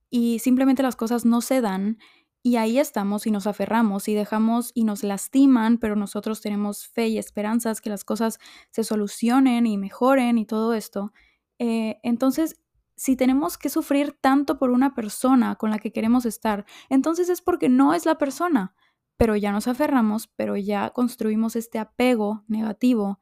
y 0.09 0.39
simplemente 0.39 0.83
las 0.83 0.95
cosas 0.95 1.25
no 1.25 1.41
se 1.41 1.59
dan, 1.59 1.97
y 2.41 2.55
ahí 2.55 2.79
estamos 2.79 3.27
y 3.27 3.31
nos 3.31 3.47
aferramos 3.47 4.07
y 4.07 4.13
dejamos 4.15 4.71
y 4.73 4.85
nos 4.85 5.03
lastiman, 5.03 5.77
pero 5.77 5.95
nosotros 5.95 6.41
tenemos 6.41 6.87
fe 6.87 7.09
y 7.09 7.17
esperanzas 7.17 7.81
que 7.81 7.89
las 7.89 8.05
cosas 8.05 8.39
se 8.71 8.83
solucionen 8.83 9.67
y 9.67 9.77
mejoren 9.77 10.37
y 10.37 10.45
todo 10.45 10.73
esto. 10.73 11.11
Eh, 11.59 11.99
entonces, 12.03 12.59
si 12.95 13.15
tenemos 13.15 13.57
que 13.57 13.69
sufrir 13.69 14.13
tanto 14.13 14.57
por 14.57 14.71
una 14.71 14.93
persona 14.93 15.55
con 15.55 15.69
la 15.69 15.79
que 15.79 15.91
queremos 15.91 16.25
estar, 16.25 16.65
entonces 16.89 17.29
es 17.29 17.41
porque 17.41 17.69
no 17.69 17.93
es 17.93 18.05
la 18.05 18.17
persona, 18.17 18.75
pero 19.17 19.35
ya 19.35 19.51
nos 19.51 19.67
aferramos, 19.67 20.27
pero 20.35 20.55
ya 20.55 20.91
construimos 20.91 21.55
este 21.55 21.79
apego 21.79 22.43
negativo, 22.47 23.19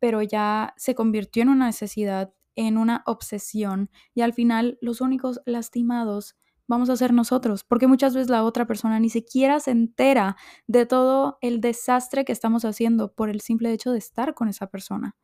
pero 0.00 0.22
ya 0.22 0.74
se 0.76 0.94
convirtió 0.94 1.42
en 1.42 1.48
una 1.48 1.66
necesidad, 1.66 2.32
en 2.56 2.76
una 2.76 3.02
obsesión 3.06 3.90
y 4.14 4.22
al 4.22 4.32
final 4.32 4.78
los 4.80 5.00
únicos 5.00 5.40
lastimados 5.46 6.36
vamos 6.68 6.90
a 6.90 6.96
ser 6.96 7.12
nosotros, 7.12 7.64
porque 7.64 7.88
muchas 7.88 8.14
veces 8.14 8.28
la 8.28 8.44
otra 8.44 8.66
persona 8.66 9.00
ni 9.00 9.10
siquiera 9.10 9.58
se 9.58 9.72
entera 9.72 10.36
de 10.68 10.86
todo 10.86 11.38
el 11.40 11.60
desastre 11.60 12.24
que 12.24 12.32
estamos 12.32 12.64
haciendo 12.64 13.12
por 13.12 13.30
el 13.30 13.40
simple 13.40 13.72
hecho 13.72 13.90
de 13.90 13.98
estar 13.98 14.34
con 14.34 14.48
esa 14.48 14.68
persona. 14.68 15.16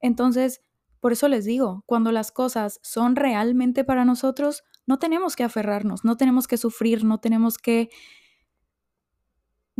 Entonces, 0.00 0.62
por 1.00 1.12
eso 1.12 1.28
les 1.28 1.44
digo, 1.44 1.82
cuando 1.84 2.12
las 2.12 2.30
cosas 2.30 2.78
son 2.82 3.16
realmente 3.16 3.84
para 3.84 4.04
nosotros, 4.04 4.62
no 4.86 4.98
tenemos 4.98 5.36
que 5.36 5.44
aferrarnos, 5.44 6.04
no 6.04 6.16
tenemos 6.16 6.46
que 6.46 6.56
sufrir, 6.56 7.04
no 7.04 7.18
tenemos 7.18 7.58
que 7.58 7.90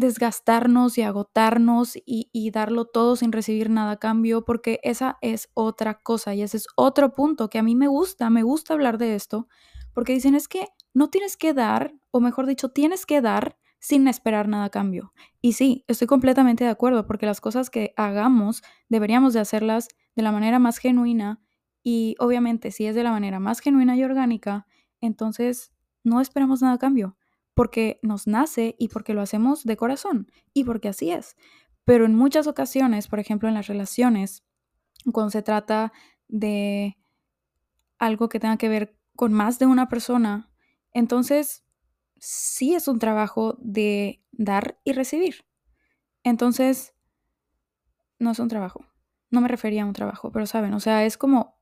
desgastarnos 0.03 0.99
y 0.99 1.03
agotarnos 1.03 1.97
y, 2.05 2.51
darlo 2.51 2.85
todo 2.85 3.17
sin 3.17 3.33
recibir 3.33 3.71
nada 3.71 3.93
a 3.93 3.97
cambio, 3.97 4.45
porque 4.45 4.79
esa 4.83 5.17
es 5.23 5.49
otra 5.55 6.01
cosa 6.03 6.35
y 6.35 6.43
ese 6.43 6.59
es 6.59 6.67
otro 6.77 7.13
punto 7.13 7.49
que 7.49 7.59
a 7.59 7.63
mí 7.63 7.75
me 7.75 7.89
gusta, 7.89 8.29
me 8.29 8.43
gusta 8.43 8.75
hablar 8.75 8.99
de 8.99 9.15
esto, 9.15 9.49
porque 9.95 10.13
dicen 10.13 10.35
es 10.35 10.49
que 10.49 10.69
no 10.93 11.09
tienes 11.09 11.37
que 11.37 11.55
dar, 11.55 11.95
o 12.11 12.21
mejor 12.21 12.47
dicho, 12.47 12.69
tienes 12.69 13.07
que 13.07 13.23
dar 13.23 13.57
sin 13.79 14.07
esperar 14.07 14.47
nada 14.49 14.65
a 14.67 14.71
cambio. 14.71 15.13
Y 15.41 15.55
sí, 15.55 15.85
estoy 15.89 16.07
completamente 16.07 16.65
de 16.65 16.71
acuerdo, 16.71 17.07
porque 17.07 17.27
las 17.27 17.41
cosas 17.41 17.71
que 17.71 17.95
hagamos 17.97 18.63
deberíamos 18.89 19.33
de 19.33 19.41
hacerlas 19.41 19.89
de 20.15 20.23
la 20.23 20.33
manera 20.33 20.59
más 20.59 20.79
genuina 20.79 21.41
y 21.83 22.15
obviamente 22.19 22.71
si 22.71 22.87
es 22.87 22.95
de 22.95 23.03
la 23.03 23.11
manera 23.11 23.41
más 23.41 23.61
genuina 23.61 23.97
y 23.97 24.05
orgánica, 24.05 24.67
entonces 25.01 25.73
no 26.05 26.21
esperamos 26.21 26.63
nada 26.63 26.75
a 26.75 26.79
cambio, 26.79 27.17
porque 27.55 27.99
nos 28.03 28.27
nace 28.27 28.75
y 28.79 28.89
porque 28.89 29.15
lo 29.15 29.21
hacemos 29.21 29.65
de 29.65 29.77
corazón 29.77 30.31
y 30.55 30.65
porque 30.65 30.89
así 30.89 31.11
es. 31.11 31.37
Pero 31.85 32.07
en 32.07 32.15
muchas 32.15 32.47
ocasiones, 32.47 33.09
por 33.09 33.19
ejemplo 33.19 33.49
en 33.49 33.55
las 33.55 33.67
relaciones, 33.67 34.45
cuando 35.13 35.31
se 35.31 35.43
trata 35.43 35.93
de 36.29 36.97
algo 37.99 38.29
que 38.29 38.41
tenga 38.41 38.57
que 38.57 38.69
ver 38.69 38.97
con 39.17 39.33
más 39.33 39.59
de 39.59 39.67
una 39.67 39.89
persona, 39.89 40.51
entonces 40.93 41.65
sí 42.19 42.75
es 42.75 42.89
un 42.89 42.99
trabajo 42.99 43.57
de 43.61 44.23
dar 44.31 44.79
y 44.85 44.93
recibir. 44.93 45.45
Entonces, 46.23 46.95
no 48.19 48.31
es 48.31 48.39
un 48.39 48.49
trabajo. 48.49 48.87
No 49.31 49.41
me 49.41 49.49
refería 49.49 49.83
a 49.83 49.87
un 49.87 49.93
trabajo, 49.93 50.31
pero 50.31 50.47
saben, 50.47 50.73
o 50.75 50.81
sea, 50.81 51.05
es 51.05 51.19
como 51.19 51.59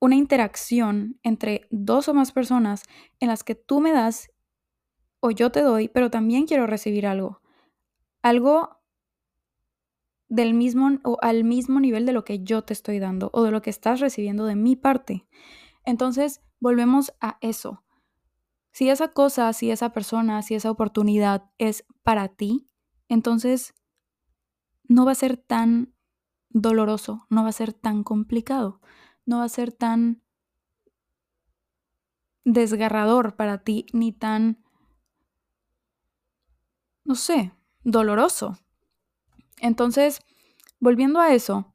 una 0.00 0.16
interacción 0.16 1.18
entre 1.22 1.66
dos 1.70 2.08
o 2.08 2.14
más 2.14 2.32
personas 2.32 2.82
en 3.20 3.28
las 3.28 3.44
que 3.44 3.54
tú 3.54 3.80
me 3.80 3.92
das 3.92 4.30
o 5.24 5.30
yo 5.30 5.50
te 5.50 5.62
doy, 5.62 5.88
pero 5.88 6.10
también 6.10 6.44
quiero 6.44 6.66
recibir 6.66 7.06
algo. 7.06 7.40
Algo 8.20 8.82
del 10.28 10.52
mismo 10.52 10.98
o 11.02 11.16
al 11.22 11.44
mismo 11.44 11.80
nivel 11.80 12.04
de 12.04 12.12
lo 12.12 12.26
que 12.26 12.44
yo 12.44 12.62
te 12.62 12.74
estoy 12.74 12.98
dando 12.98 13.30
o 13.32 13.42
de 13.42 13.50
lo 13.50 13.62
que 13.62 13.70
estás 13.70 14.00
recibiendo 14.00 14.44
de 14.44 14.54
mi 14.54 14.76
parte. 14.76 15.26
Entonces, 15.82 16.42
volvemos 16.60 17.14
a 17.22 17.38
eso. 17.40 17.84
Si 18.70 18.90
esa 18.90 19.08
cosa, 19.08 19.50
si 19.54 19.70
esa 19.70 19.94
persona, 19.94 20.42
si 20.42 20.56
esa 20.56 20.70
oportunidad 20.70 21.50
es 21.56 21.86
para 22.02 22.28
ti, 22.28 22.68
entonces 23.08 23.72
no 24.82 25.06
va 25.06 25.12
a 25.12 25.14
ser 25.14 25.38
tan 25.38 25.94
doloroso, 26.50 27.26
no 27.30 27.44
va 27.44 27.48
a 27.48 27.52
ser 27.52 27.72
tan 27.72 28.04
complicado, 28.04 28.82
no 29.24 29.38
va 29.38 29.44
a 29.44 29.48
ser 29.48 29.72
tan 29.72 30.22
desgarrador 32.44 33.36
para 33.36 33.64
ti, 33.64 33.86
ni 33.94 34.12
tan, 34.12 34.63
no 37.04 37.14
sé, 37.14 37.52
doloroso. 37.82 38.58
Entonces, 39.60 40.20
volviendo 40.80 41.20
a 41.20 41.32
eso, 41.32 41.74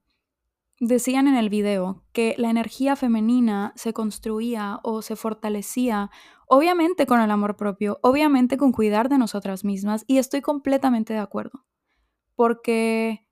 decían 0.79 1.27
en 1.27 1.36
el 1.36 1.50
video 1.50 2.03
que 2.13 2.36
la 2.38 2.50
energía 2.50 2.95
femenina 2.95 3.74
se 3.75 3.93
construía 3.93 4.79
o 4.83 5.01
se 5.01 5.15
fortalecía, 5.15 6.09
obviamente 6.48 7.05
con 7.05 7.19
el 7.21 7.31
amor 7.31 7.57
propio, 7.57 8.00
obviamente 8.01 8.57
con 8.57 8.71
cuidar 8.71 9.09
de 9.09 9.17
nosotras 9.17 9.63
mismas, 9.63 10.03
y 10.07 10.17
estoy 10.17 10.41
completamente 10.41 11.13
de 11.13 11.19
acuerdo, 11.19 11.65
porque 12.36 13.27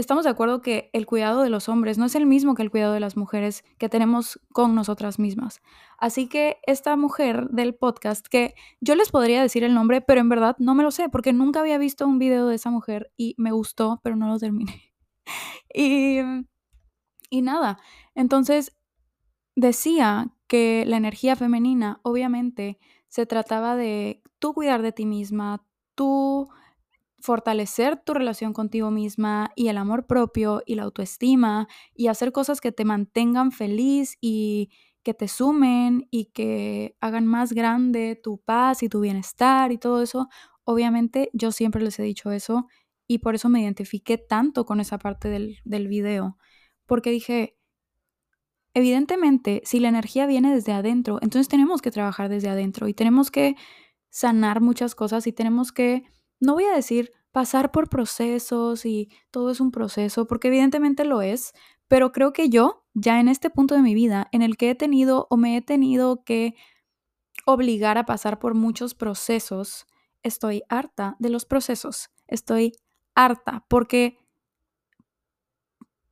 estamos 0.00 0.24
de 0.24 0.30
acuerdo 0.30 0.60
que 0.62 0.90
el 0.92 1.06
cuidado 1.06 1.42
de 1.42 1.50
los 1.50 1.68
hombres 1.68 1.98
no 1.98 2.06
es 2.06 2.14
el 2.14 2.26
mismo 2.26 2.54
que 2.54 2.62
el 2.62 2.70
cuidado 2.70 2.92
de 2.92 3.00
las 3.00 3.16
mujeres 3.16 3.64
que 3.78 3.88
tenemos 3.88 4.40
con 4.52 4.74
nosotras 4.74 5.18
mismas. 5.18 5.60
Así 5.98 6.26
que 6.26 6.58
esta 6.66 6.96
mujer 6.96 7.48
del 7.50 7.74
podcast, 7.74 8.26
que 8.26 8.54
yo 8.80 8.94
les 8.94 9.10
podría 9.10 9.42
decir 9.42 9.62
el 9.62 9.74
nombre, 9.74 10.00
pero 10.00 10.20
en 10.20 10.28
verdad 10.28 10.56
no 10.58 10.74
me 10.74 10.82
lo 10.82 10.90
sé, 10.90 11.08
porque 11.08 11.32
nunca 11.32 11.60
había 11.60 11.78
visto 11.78 12.06
un 12.06 12.18
video 12.18 12.46
de 12.46 12.56
esa 12.56 12.70
mujer 12.70 13.12
y 13.16 13.34
me 13.38 13.52
gustó, 13.52 14.00
pero 14.02 14.16
no 14.16 14.28
lo 14.28 14.38
terminé. 14.38 14.92
y, 15.74 16.18
y 17.28 17.42
nada, 17.42 17.78
entonces 18.14 18.76
decía 19.54 20.32
que 20.46 20.84
la 20.86 20.96
energía 20.96 21.36
femenina 21.36 22.00
obviamente 22.02 22.78
se 23.08 23.26
trataba 23.26 23.76
de 23.76 24.22
tú 24.38 24.54
cuidar 24.54 24.82
de 24.82 24.92
ti 24.92 25.04
misma, 25.04 25.64
tú 25.94 26.48
fortalecer 27.20 27.96
tu 28.04 28.14
relación 28.14 28.52
contigo 28.52 28.90
misma 28.90 29.50
y 29.54 29.68
el 29.68 29.78
amor 29.78 30.06
propio 30.06 30.62
y 30.66 30.74
la 30.74 30.84
autoestima 30.84 31.68
y 31.94 32.08
hacer 32.08 32.32
cosas 32.32 32.60
que 32.60 32.72
te 32.72 32.84
mantengan 32.84 33.52
feliz 33.52 34.16
y 34.20 34.70
que 35.02 35.14
te 35.14 35.28
sumen 35.28 36.06
y 36.10 36.26
que 36.26 36.96
hagan 37.00 37.26
más 37.26 37.52
grande 37.52 38.20
tu 38.22 38.38
paz 38.38 38.82
y 38.82 38.88
tu 38.88 39.00
bienestar 39.00 39.72
y 39.72 39.78
todo 39.78 40.02
eso. 40.02 40.28
Obviamente 40.64 41.30
yo 41.32 41.52
siempre 41.52 41.82
les 41.82 41.98
he 41.98 42.02
dicho 42.02 42.32
eso 42.32 42.66
y 43.06 43.18
por 43.18 43.34
eso 43.34 43.48
me 43.48 43.60
identifiqué 43.60 44.18
tanto 44.18 44.64
con 44.64 44.80
esa 44.80 44.98
parte 44.98 45.28
del, 45.28 45.58
del 45.64 45.88
video, 45.88 46.36
porque 46.86 47.10
dije, 47.10 47.56
evidentemente, 48.72 49.62
si 49.64 49.80
la 49.80 49.88
energía 49.88 50.26
viene 50.26 50.54
desde 50.54 50.72
adentro, 50.72 51.18
entonces 51.20 51.48
tenemos 51.48 51.82
que 51.82 51.90
trabajar 51.90 52.28
desde 52.28 52.50
adentro 52.50 52.86
y 52.86 52.94
tenemos 52.94 53.30
que 53.30 53.56
sanar 54.10 54.60
muchas 54.60 54.94
cosas 54.94 55.26
y 55.26 55.32
tenemos 55.32 55.72
que 55.72 56.04
no 56.40 56.54
voy 56.54 56.64
a 56.64 56.74
decir 56.74 57.12
pasar 57.32 57.70
por 57.70 57.88
procesos 57.88 58.84
y 58.84 59.10
todo 59.30 59.50
es 59.50 59.60
un 59.60 59.70
proceso, 59.70 60.26
porque 60.26 60.48
evidentemente 60.48 61.04
lo 61.04 61.22
es, 61.22 61.52
pero 61.88 62.12
creo 62.12 62.32
que 62.32 62.48
yo, 62.48 62.84
ya 62.94 63.20
en 63.20 63.28
este 63.28 63.50
punto 63.50 63.74
de 63.74 63.82
mi 63.82 63.94
vida, 63.94 64.28
en 64.32 64.42
el 64.42 64.56
que 64.56 64.70
he 64.70 64.74
tenido 64.74 65.26
o 65.30 65.36
me 65.36 65.56
he 65.56 65.62
tenido 65.62 66.24
que 66.24 66.54
obligar 67.46 67.98
a 67.98 68.06
pasar 68.06 68.38
por 68.38 68.54
muchos 68.54 68.94
procesos, 68.94 69.86
estoy 70.22 70.62
harta 70.68 71.16
de 71.18 71.30
los 71.30 71.44
procesos, 71.44 72.10
estoy 72.26 72.72
harta, 73.14 73.64
porque 73.68 74.18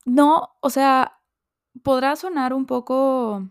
no, 0.05 0.51
o 0.61 0.71
sea, 0.71 1.21
podrá 1.83 2.17
sonar 2.17 2.53
un 2.55 2.67
poco 2.67 3.49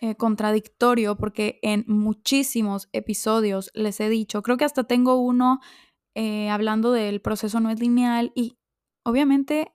eh, 0.00 0.14
contradictorio 0.14 1.16
porque 1.16 1.58
en 1.62 1.84
muchísimos 1.86 2.88
episodios 2.92 3.70
les 3.74 4.00
he 4.00 4.08
dicho, 4.08 4.42
creo 4.42 4.56
que 4.56 4.64
hasta 4.64 4.84
tengo 4.84 5.16
uno 5.16 5.60
eh, 6.14 6.48
hablando 6.48 6.92
del 6.92 7.20
proceso 7.20 7.60
no 7.60 7.70
es 7.70 7.78
lineal 7.78 8.32
y 8.34 8.58
obviamente 9.02 9.72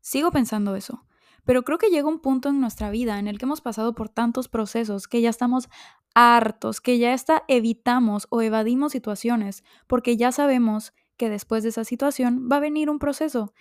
sigo 0.00 0.30
pensando 0.30 0.76
eso. 0.76 1.04
Pero 1.44 1.62
creo 1.62 1.78
que 1.78 1.90
llega 1.90 2.08
un 2.08 2.20
punto 2.20 2.50
en 2.50 2.60
nuestra 2.60 2.90
vida 2.90 3.18
en 3.18 3.26
el 3.26 3.38
que 3.38 3.46
hemos 3.46 3.60
pasado 3.60 3.94
por 3.94 4.08
tantos 4.08 4.48
procesos 4.48 5.08
que 5.08 5.22
ya 5.22 5.30
estamos 5.30 5.68
hartos, 6.14 6.80
que 6.80 6.98
ya 6.98 7.12
hasta 7.12 7.44
evitamos 7.48 8.26
o 8.30 8.42
evadimos 8.42 8.92
situaciones 8.92 9.64
porque 9.86 10.16
ya 10.16 10.30
sabemos 10.30 10.92
que 11.16 11.30
después 11.30 11.62
de 11.62 11.70
esa 11.70 11.84
situación 11.84 12.48
va 12.50 12.56
a 12.56 12.60
venir 12.60 12.90
un 12.90 12.98
proceso 12.98 13.52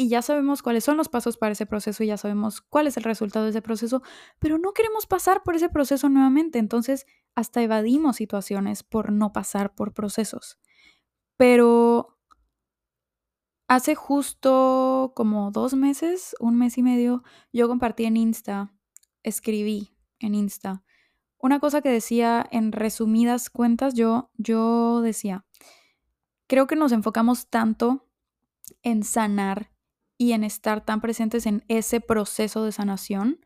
y 0.00 0.08
ya 0.08 0.22
sabemos 0.22 0.62
cuáles 0.62 0.84
son 0.84 0.96
los 0.96 1.10
pasos 1.10 1.36
para 1.36 1.52
ese 1.52 1.66
proceso 1.66 2.02
y 2.02 2.06
ya 2.06 2.16
sabemos 2.16 2.62
cuál 2.62 2.86
es 2.86 2.96
el 2.96 3.02
resultado 3.02 3.44
de 3.44 3.50
ese 3.50 3.60
proceso, 3.60 4.02
pero 4.38 4.56
no 4.56 4.72
queremos 4.72 5.04
pasar 5.04 5.42
por 5.42 5.56
ese 5.56 5.68
proceso 5.68 6.08
nuevamente, 6.08 6.58
entonces 6.58 7.04
hasta 7.34 7.60
evadimos 7.60 8.16
situaciones 8.16 8.82
por 8.82 9.12
no 9.12 9.34
pasar 9.34 9.74
por 9.74 9.92
procesos. 9.92 10.58
Pero 11.36 12.18
hace 13.68 13.94
justo 13.94 15.12
como 15.14 15.50
dos 15.50 15.74
meses, 15.74 16.34
un 16.40 16.56
mes 16.56 16.78
y 16.78 16.82
medio, 16.82 17.22
yo 17.52 17.68
compartí 17.68 18.06
en 18.06 18.16
Insta, 18.16 18.72
escribí 19.22 19.94
en 20.18 20.34
Insta, 20.34 20.82
una 21.36 21.60
cosa 21.60 21.82
que 21.82 21.90
decía 21.90 22.48
en 22.50 22.72
resumidas 22.72 23.50
cuentas, 23.50 23.92
yo, 23.92 24.30
yo 24.38 25.02
decía, 25.02 25.44
creo 26.46 26.66
que 26.66 26.76
nos 26.76 26.92
enfocamos 26.92 27.50
tanto 27.50 28.08
en 28.82 29.02
sanar 29.02 29.69
y 30.20 30.34
en 30.34 30.44
estar 30.44 30.84
tan 30.84 31.00
presentes 31.00 31.46
en 31.46 31.64
ese 31.68 32.02
proceso 32.02 32.62
de 32.62 32.72
sanación, 32.72 33.38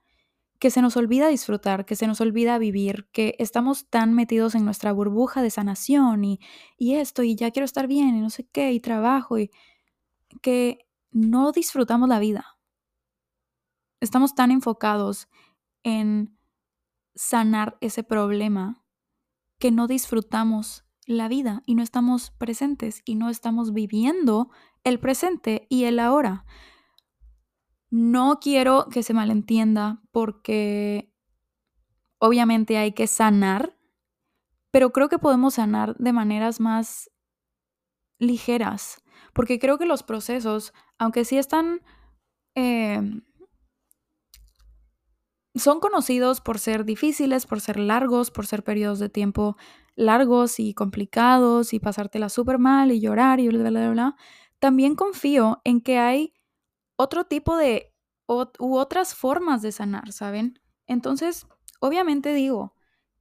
que 0.59 0.73
se 0.73 0.83
nos 0.83 0.97
olvida 0.97 1.29
disfrutar, 1.29 1.87
que 1.87 1.95
se 1.95 2.09
nos 2.09 2.21
olvida 2.21 2.59
vivir, 2.59 3.09
que 3.13 3.37
estamos 3.39 3.89
tan 3.91 4.13
metidos 4.13 4.57
en 4.57 4.65
nuestra 4.65 4.93
burbuja 4.93 5.41
de 5.41 5.51
sanación 5.51 6.25
y, 6.25 6.41
y 6.77 6.97
esto, 6.97 7.23
y 7.23 7.37
ya 7.37 7.53
quiero 7.53 7.65
estar 7.65 7.87
bien, 7.87 8.17
y 8.17 8.21
no 8.21 8.29
sé 8.29 8.49
qué, 8.51 8.73
y 8.73 8.81
trabajo, 8.81 9.39
y 9.39 9.53
que 10.43 10.89
no 11.13 11.53
disfrutamos 11.53 12.09
la 12.09 12.19
vida. 12.19 12.59
Estamos 14.01 14.35
tan 14.35 14.51
enfocados 14.51 15.29
en 15.85 16.37
sanar 17.15 17.79
ese 17.83 18.03
problema 18.03 18.85
que 19.61 19.71
no 19.71 19.87
disfrutamos 19.87 20.85
la 21.07 21.29
vida 21.29 21.63
y 21.67 21.77
no 21.77 21.85
estamos 21.85 22.33
presentes 22.33 23.01
y 23.05 23.15
no 23.15 23.31
estamos 23.31 23.73
viviendo 23.73 24.51
el 24.85 25.01
presente 25.01 25.67
y 25.69 25.85
el 25.85 25.99
ahora. 25.99 26.45
No 27.91 28.39
quiero 28.41 28.89
que 28.91 29.03
se 29.03 29.15
malentienda 29.15 30.03
porque 30.13 31.13
obviamente 32.19 32.79
hay 32.79 32.93
que 32.93 33.07
sanar, 33.07 33.77
pero 34.71 34.91
creo 34.91 35.09
que 35.09 35.19
podemos 35.19 35.55
sanar 35.55 35.97
de 35.97 36.13
maneras 36.13 36.61
más 36.61 37.11
ligeras, 38.19 39.03
porque 39.33 39.59
creo 39.59 39.79
que 39.79 39.87
los 39.87 40.03
procesos, 40.03 40.73
aunque 40.99 41.25
sí 41.25 41.39
están, 41.39 41.81
em, 42.55 43.23
son 45.55 45.81
conocidos 45.81 46.41
por 46.41 46.59
ser 46.59 46.85
difíciles, 46.85 47.47
por 47.47 47.61
ser 47.61 47.79
largos, 47.79 48.31
por 48.31 48.47
ser 48.47 48.65
periodos 48.65 48.99
de 48.99 49.09
tiempo 49.09 49.57
largos 49.97 50.59
y 50.59 50.75
complicados 50.75 51.73
y 51.73 51.79
pasártela 51.81 52.29
súper 52.29 52.59
mal 52.59 52.91
y 52.91 53.01
llorar 53.01 53.39
y 53.39 53.49
bla, 53.49 53.71
bla, 53.71 53.91
bla, 53.91 54.17
también 54.61 54.95
confío 54.97 55.61
en 55.65 55.81
que 55.81 55.99
hay 55.99 56.35
otro 56.97 57.25
tipo 57.25 57.57
de 57.57 57.93
u 58.27 58.77
otras 58.77 59.15
formas 59.15 59.63
de 59.63 59.73
sanar, 59.73 60.13
¿saben? 60.13 60.59
Entonces, 60.87 61.47
obviamente 61.81 62.33
digo 62.35 62.75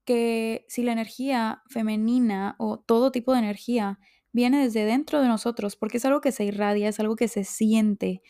que 0.06 0.66
si 0.68 0.84
la 0.84 0.94
energía 0.94 1.64
femenina 1.70 2.56
o 2.60 2.80
todo 2.80 3.12
tipo 3.12 3.34
de 3.34 3.40
energía 3.40 4.00
viene 4.32 4.64
desde 4.64 4.86
dentro 4.86 5.22
de 5.22 5.28
nosotros, 5.28 5.76
porque 5.76 5.98
es 5.98 6.06
algo 6.06 6.22
que 6.22 6.32
se 6.32 6.46
irradia, 6.46 6.90
es 6.90 7.00
algo 7.00 7.16
que 7.16 7.28
se 7.28 7.44
siente, 7.44 8.22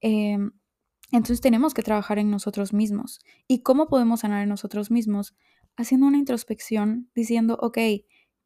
em, 0.00 0.52
entonces 1.12 1.40
tenemos 1.40 1.74
que 1.74 1.82
trabajar 1.82 2.18
en 2.18 2.30
nosotros 2.30 2.72
mismos. 2.72 3.20
¿Y 3.48 3.62
cómo 3.62 3.88
podemos 3.88 4.20
sanar 4.20 4.42
en 4.44 4.48
nosotros 4.48 4.90
mismos? 4.90 5.34
Haciendo 5.76 6.06
una 6.06 6.18
introspección, 6.18 7.10
diciendo, 7.14 7.58
ok, 7.60 7.78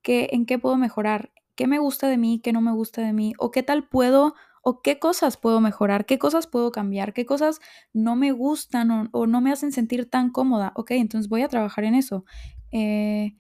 ¿qué, 0.03 0.29
¿en 0.33 0.47
qué 0.47 0.59
puedo 0.59 0.77
mejorar? 0.79 1.33
Qué 1.55 1.67
me 1.67 1.79
gusta 1.79 2.09
de 2.09 2.19
mí, 2.19 2.41
qué 2.43 2.53
no 2.53 2.61
me 2.61 2.73
gusta 2.73 3.03
de 3.03 3.13
mí, 3.13 3.33
o 3.39 3.51
qué 3.51 3.63
tal 3.63 3.89
puedo, 3.89 4.35
o 4.63 4.81
qué 4.81 4.99
cosas 4.99 5.37
puedo 5.37 5.61
mejorar, 5.61 6.07
qué 6.07 6.19
cosas 6.19 6.47
puedo 6.47 6.73
cambiar, 6.73 7.13
qué 7.13 7.27
cosas 7.27 7.61
no 7.93 8.17
me 8.17 8.33
gustan 8.33 9.11
o, 9.13 9.27
no 9.27 9.41
me 9.43 9.53
hacen 9.53 9.73
sentir 9.73 10.09
tan 10.09 10.31
cómoda. 10.31 10.73
Ok, 10.75 10.93
entonces 10.93 11.29
voy 11.29 11.43
a 11.43 11.49
trabajar 11.49 11.85
en 11.85 11.95
eso. 11.95 12.25
Eh, 12.73 13.37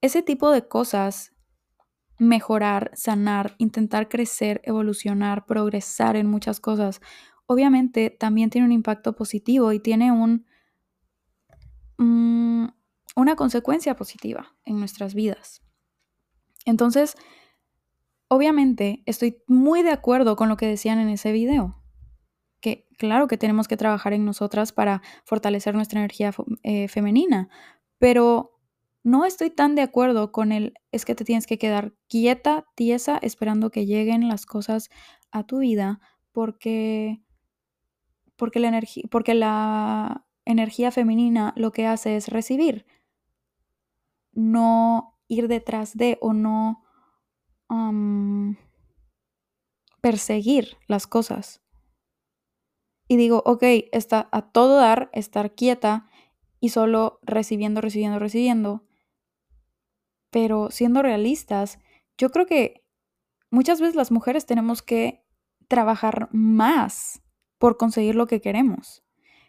ese 0.00 0.22
tipo 0.22 0.50
de 0.50 0.68
cosas, 0.68 1.32
mejorar, 2.18 2.92
sanar, 2.94 3.56
intentar 3.58 4.08
crecer, 4.08 4.60
evolucionar, 4.64 5.46
progresar 5.46 6.16
en 6.16 6.28
muchas 6.28 6.60
cosas, 6.60 7.00
obviamente 7.46 8.10
también 8.10 8.50
tiene 8.50 8.66
un 8.66 8.72
impacto 8.72 9.16
positivo 9.16 9.72
y 9.72 9.80
tiene 9.80 10.12
un, 10.12 10.46
mm, 11.98 12.68
una 13.16 13.34
consecuencia 13.34 13.96
positiva 13.96 14.54
en 14.64 14.78
nuestras 14.78 15.14
vidas. 15.14 15.62
Entonces, 16.64 17.16
obviamente 18.28 19.02
estoy 19.06 19.42
muy 19.46 19.82
de 19.82 19.90
acuerdo 19.90 20.36
con 20.36 20.48
lo 20.48 20.56
que 20.56 20.66
decían 20.66 20.98
en 20.98 21.08
ese 21.08 21.32
video. 21.32 21.76
Que 22.60 22.86
claro 22.98 23.26
que 23.26 23.38
tenemos 23.38 23.68
que 23.68 23.76
trabajar 23.76 24.12
en 24.12 24.24
nosotras 24.24 24.72
para 24.72 25.02
fortalecer 25.24 25.74
nuestra 25.74 26.00
energía 26.00 26.32
eh, 26.62 26.88
femenina, 26.88 27.48
pero 27.98 28.60
no 29.02 29.24
estoy 29.24 29.50
tan 29.50 29.74
de 29.74 29.82
acuerdo 29.82 30.30
con 30.30 30.52
el 30.52 30.74
es 30.92 31.04
que 31.04 31.14
te 31.14 31.24
tienes 31.24 31.46
que 31.46 31.58
quedar 31.58 31.94
quieta, 32.08 32.66
tiesa, 32.74 33.18
esperando 33.22 33.70
que 33.70 33.86
lleguen 33.86 34.28
las 34.28 34.44
cosas 34.44 34.90
a 35.30 35.44
tu 35.44 35.58
vida 35.58 36.00
porque, 36.32 37.22
porque, 38.36 38.60
la, 38.60 38.80
porque 39.10 39.34
la 39.34 40.26
energía 40.44 40.90
femenina 40.90 41.54
lo 41.56 41.72
que 41.72 41.86
hace 41.86 42.16
es 42.16 42.28
recibir, 42.28 42.86
no 44.32 45.19
ir 45.30 45.48
detrás 45.48 45.96
de 45.96 46.18
o 46.20 46.34
no 46.34 46.84
perseguir 50.02 50.76
las 50.88 51.06
cosas. 51.06 51.62
Y 53.06 53.16
digo, 53.16 53.42
ok, 53.46 53.62
está 53.92 54.28
a 54.32 54.50
todo 54.50 54.76
dar, 54.76 55.08
estar 55.12 55.54
quieta 55.54 56.08
y 56.58 56.70
solo 56.70 57.20
recibiendo, 57.22 57.80
recibiendo, 57.80 58.18
recibiendo. 58.18 58.84
Pero 60.30 60.70
siendo 60.70 61.02
realistas, 61.02 61.78
yo 62.18 62.30
creo 62.30 62.46
que 62.46 62.84
muchas 63.50 63.80
veces 63.80 63.94
las 63.94 64.10
mujeres 64.10 64.46
tenemos 64.46 64.82
que 64.82 65.24
trabajar 65.68 66.28
más 66.32 67.22
por 67.58 67.76
conseguir 67.76 68.16
lo 68.16 68.26
que 68.26 68.40
queremos. 68.40 69.04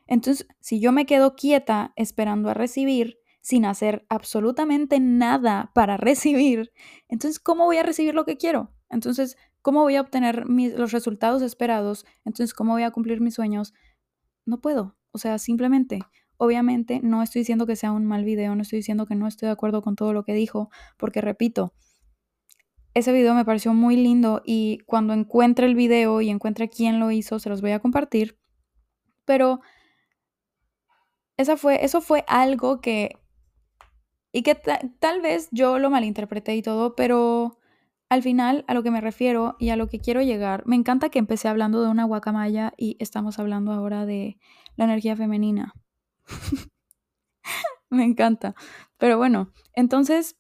Entonces, 0.06 0.48
si 0.60 0.80
yo 0.80 0.92
me 0.92 1.06
quedo 1.06 1.36
quieta 1.36 1.94
esperando 1.96 2.50
a 2.50 2.54
recibir, 2.54 3.21
sin 3.42 3.66
hacer 3.66 4.06
absolutamente 4.10 5.00
nada 5.00 5.72
para 5.74 5.98
recibir, 5.98 6.72
entonces, 7.10 7.40
¿cómo 7.40 7.66
voy 7.66 7.78
a 7.78 7.84
recibir 7.84 8.16
lo 8.16 8.26
que 8.26 8.38
quiero? 8.38 8.72
Entonces, 8.90 9.38
¿cómo 9.62 9.82
voy 9.82 9.96
a 9.96 10.02
obtener 10.02 10.46
los 10.48 10.92
resultados 10.92 11.42
esperados? 11.42 12.06
Entonces, 12.26 12.54
¿cómo 12.54 12.74
voy 12.74 12.84
a 12.84 12.92
cumplir 12.92 13.22
mis 13.22 13.36
sueños? 13.36 13.74
No 14.46 14.60
puedo. 14.60 14.98
O 15.12 15.18
sea, 15.18 15.38
simplemente, 15.40 16.00
obviamente, 16.38 17.00
no 17.04 17.22
estoy 17.22 17.42
diciendo 17.42 17.66
que 17.66 17.76
sea 17.76 17.92
un 17.92 18.06
mal 18.06 18.24
video, 18.24 18.56
no 18.56 18.62
estoy 18.62 18.78
diciendo 18.78 19.06
que 19.06 19.16
no 19.16 19.28
estoy 19.28 19.48
de 19.48 19.54
acuerdo 19.54 19.82
con 19.82 19.96
todo 19.96 20.14
lo 20.14 20.24
que 20.24 20.34
dijo, 20.34 20.70
porque 20.98 21.22
repito, 21.22 21.74
ese 22.94 23.14
video 23.14 23.34
me 23.34 23.46
pareció 23.46 23.74
muy 23.74 23.96
lindo 23.96 24.42
y 24.46 24.80
cuando 24.86 25.14
encuentre 25.14 25.66
el 25.66 25.76
video 25.76 26.22
y 26.22 26.30
encuentre 26.30 26.70
quién 26.70 27.00
lo 27.00 27.12
hizo, 27.12 27.40
se 27.40 27.50
los 27.50 27.62
voy 27.62 27.72
a 27.72 27.80
compartir. 27.80 28.38
Pero 29.26 29.62
esa 31.38 31.58
fue, 31.58 31.84
eso 31.84 32.02
fue 32.02 32.24
algo 32.28 32.82
que... 32.82 33.18
Y 34.32 34.44
que 34.44 34.56
tal 34.56 35.22
vez 35.22 35.50
yo 35.52 35.80
lo 35.80 35.90
malinterpreté 35.90 36.56
y 36.56 36.62
todo, 36.62 36.96
pero 36.96 37.60
al 38.10 38.24
final 38.24 38.66
a 38.68 38.74
lo 38.74 38.84
que 38.84 38.92
me 38.92 39.02
refiero 39.02 39.56
y 39.60 39.70
a 39.70 39.76
lo 39.76 39.88
que 39.88 40.00
quiero 40.00 40.22
llegar, 40.22 40.64
me 40.66 40.76
encanta 40.76 41.10
que 41.10 41.20
empecé 41.20 41.48
hablando 41.48 41.82
de 41.84 41.90
una 41.90 42.06
guacamaya 42.06 42.74
y 42.78 42.98
estamos 43.00 43.40
hablando 43.40 43.72
ahora 43.72 44.06
de 44.06 44.38
la 44.78 44.86
energía 44.86 45.16
femenina. 45.16 45.74
me 47.90 48.04
encanta. 48.06 48.56
Pero 48.98 49.18
bueno, 49.18 49.52
entonces 49.74 50.38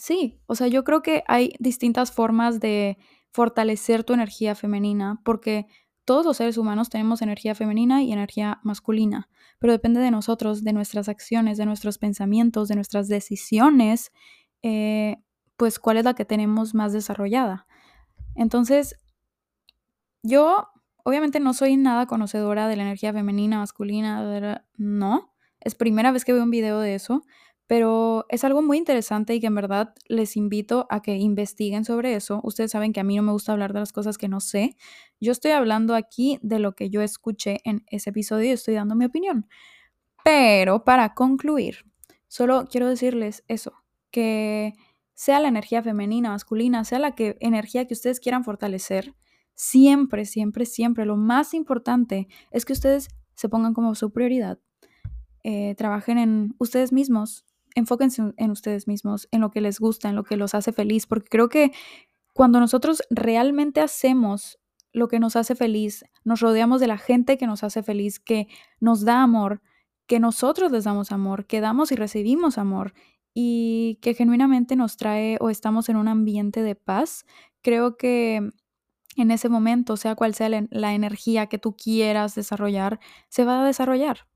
Sí, 0.00 0.40
o 0.46 0.54
sea, 0.54 0.66
yo 0.66 0.82
creo 0.82 1.02
que 1.02 1.24
hay 1.28 1.52
distintas 1.58 2.10
formas 2.10 2.58
de 2.58 2.96
fortalecer 3.32 4.02
tu 4.02 4.14
energía 4.14 4.54
femenina, 4.54 5.20
porque 5.24 5.66
todos 6.10 6.26
los 6.26 6.38
seres 6.38 6.58
humanos 6.58 6.90
tenemos 6.90 7.22
energía 7.22 7.54
femenina 7.54 8.02
y 8.02 8.12
energía 8.12 8.58
masculina, 8.64 9.28
pero 9.60 9.72
depende 9.72 10.00
de 10.00 10.10
nosotros, 10.10 10.64
de 10.64 10.72
nuestras 10.72 11.08
acciones, 11.08 11.56
de 11.56 11.66
nuestros 11.66 11.98
pensamientos, 11.98 12.66
de 12.66 12.74
nuestras 12.74 13.06
decisiones, 13.06 14.10
eh, 14.60 15.18
pues 15.56 15.78
cuál 15.78 15.98
es 15.98 16.04
la 16.04 16.14
que 16.14 16.24
tenemos 16.24 16.74
más 16.74 16.92
desarrollada. 16.92 17.68
Entonces, 18.34 18.96
yo 20.24 20.66
obviamente 21.04 21.38
no 21.38 21.54
soy 21.54 21.76
nada 21.76 22.06
conocedora 22.06 22.66
de 22.66 22.74
la 22.74 22.82
energía 22.82 23.12
femenina, 23.12 23.58
masculina, 23.58 24.64
no, 24.78 25.32
es 25.60 25.76
primera 25.76 26.10
vez 26.10 26.24
que 26.24 26.32
veo 26.32 26.42
un 26.42 26.50
video 26.50 26.80
de 26.80 26.96
eso, 26.96 27.22
pero 27.70 28.26
es 28.28 28.42
algo 28.42 28.62
muy 28.62 28.78
interesante 28.78 29.32
y 29.32 29.38
que 29.38 29.46
en 29.46 29.54
verdad 29.54 29.94
les 30.08 30.36
invito 30.36 30.88
a 30.90 31.02
que 31.02 31.14
investiguen 31.18 31.84
sobre 31.84 32.16
eso. 32.16 32.40
Ustedes 32.42 32.72
saben 32.72 32.92
que 32.92 32.98
a 32.98 33.04
mí 33.04 33.14
no 33.14 33.22
me 33.22 33.30
gusta 33.30 33.52
hablar 33.52 33.72
de 33.72 33.78
las 33.78 33.92
cosas 33.92 34.18
que 34.18 34.26
no 34.26 34.40
sé. 34.40 34.76
Yo 35.20 35.30
estoy 35.30 35.52
hablando 35.52 35.94
aquí 35.94 36.40
de 36.42 36.58
lo 36.58 36.74
que 36.74 36.90
yo 36.90 37.00
escuché 37.00 37.58
en 37.62 37.84
ese 37.86 38.10
episodio 38.10 38.46
y 38.46 38.50
estoy 38.50 38.74
dando 38.74 38.96
mi 38.96 39.04
opinión. 39.04 39.46
Pero 40.24 40.82
para 40.82 41.14
concluir, 41.14 41.84
solo 42.26 42.66
quiero 42.68 42.88
decirles 42.88 43.44
eso, 43.46 43.74
que 44.10 44.72
sea 45.14 45.38
la 45.38 45.46
energía 45.46 45.80
femenina, 45.80 46.30
masculina, 46.30 46.82
sea 46.82 46.98
la 46.98 47.14
que, 47.14 47.36
energía 47.38 47.86
que 47.86 47.94
ustedes 47.94 48.18
quieran 48.18 48.42
fortalecer, 48.42 49.14
siempre, 49.54 50.24
siempre, 50.24 50.66
siempre, 50.66 51.06
lo 51.06 51.16
más 51.16 51.54
importante 51.54 52.26
es 52.50 52.64
que 52.64 52.72
ustedes 52.72 53.10
se 53.36 53.48
pongan 53.48 53.74
como 53.74 53.94
su 53.94 54.12
prioridad. 54.12 54.58
Eh, 55.44 55.76
trabajen 55.76 56.18
en 56.18 56.54
ustedes 56.58 56.92
mismos, 56.92 57.46
enfóquense 57.74 58.32
en 58.36 58.50
ustedes 58.50 58.86
mismos, 58.86 59.28
en 59.30 59.40
lo 59.40 59.50
que 59.50 59.60
les 59.60 59.80
gusta, 59.80 60.08
en 60.08 60.16
lo 60.16 60.24
que 60.24 60.36
los 60.36 60.54
hace 60.54 60.72
feliz, 60.72 61.06
porque 61.06 61.28
creo 61.28 61.48
que 61.48 61.72
cuando 62.32 62.60
nosotros 62.60 63.02
realmente 63.10 63.80
hacemos 63.80 64.58
lo 64.92 65.08
que 65.08 65.20
nos 65.20 65.36
hace 65.36 65.54
feliz, 65.54 66.04
nos 66.24 66.40
rodeamos 66.40 66.80
de 66.80 66.86
la 66.86 66.98
gente 66.98 67.38
que 67.38 67.46
nos 67.46 67.62
hace 67.62 67.82
feliz, 67.82 68.18
que 68.18 68.48
nos 68.80 69.04
da 69.04 69.22
amor, 69.22 69.62
que 70.06 70.20
nosotros 70.20 70.72
les 70.72 70.84
damos 70.84 71.12
amor, 71.12 71.46
que 71.46 71.60
damos 71.60 71.92
y 71.92 71.96
recibimos 71.96 72.58
amor 72.58 72.94
y 73.32 73.98
que 74.02 74.14
genuinamente 74.14 74.74
nos 74.74 74.96
trae 74.96 75.36
o 75.40 75.50
estamos 75.50 75.88
en 75.88 75.96
un 75.96 76.08
ambiente 76.08 76.62
de 76.62 76.74
paz, 76.74 77.26
creo 77.62 77.96
que 77.96 78.50
en 79.16 79.30
ese 79.30 79.48
momento, 79.48 79.96
sea 79.96 80.14
cual 80.14 80.34
sea 80.34 80.48
la, 80.48 80.94
energía 80.94 81.46
que 81.46 81.58
tú 81.58 81.76
quieras 81.76 82.34
desarrollar, 82.34 83.00
se 83.28 83.44
va 83.44 83.62
a 83.62 83.64
desarrollar 83.64 84.26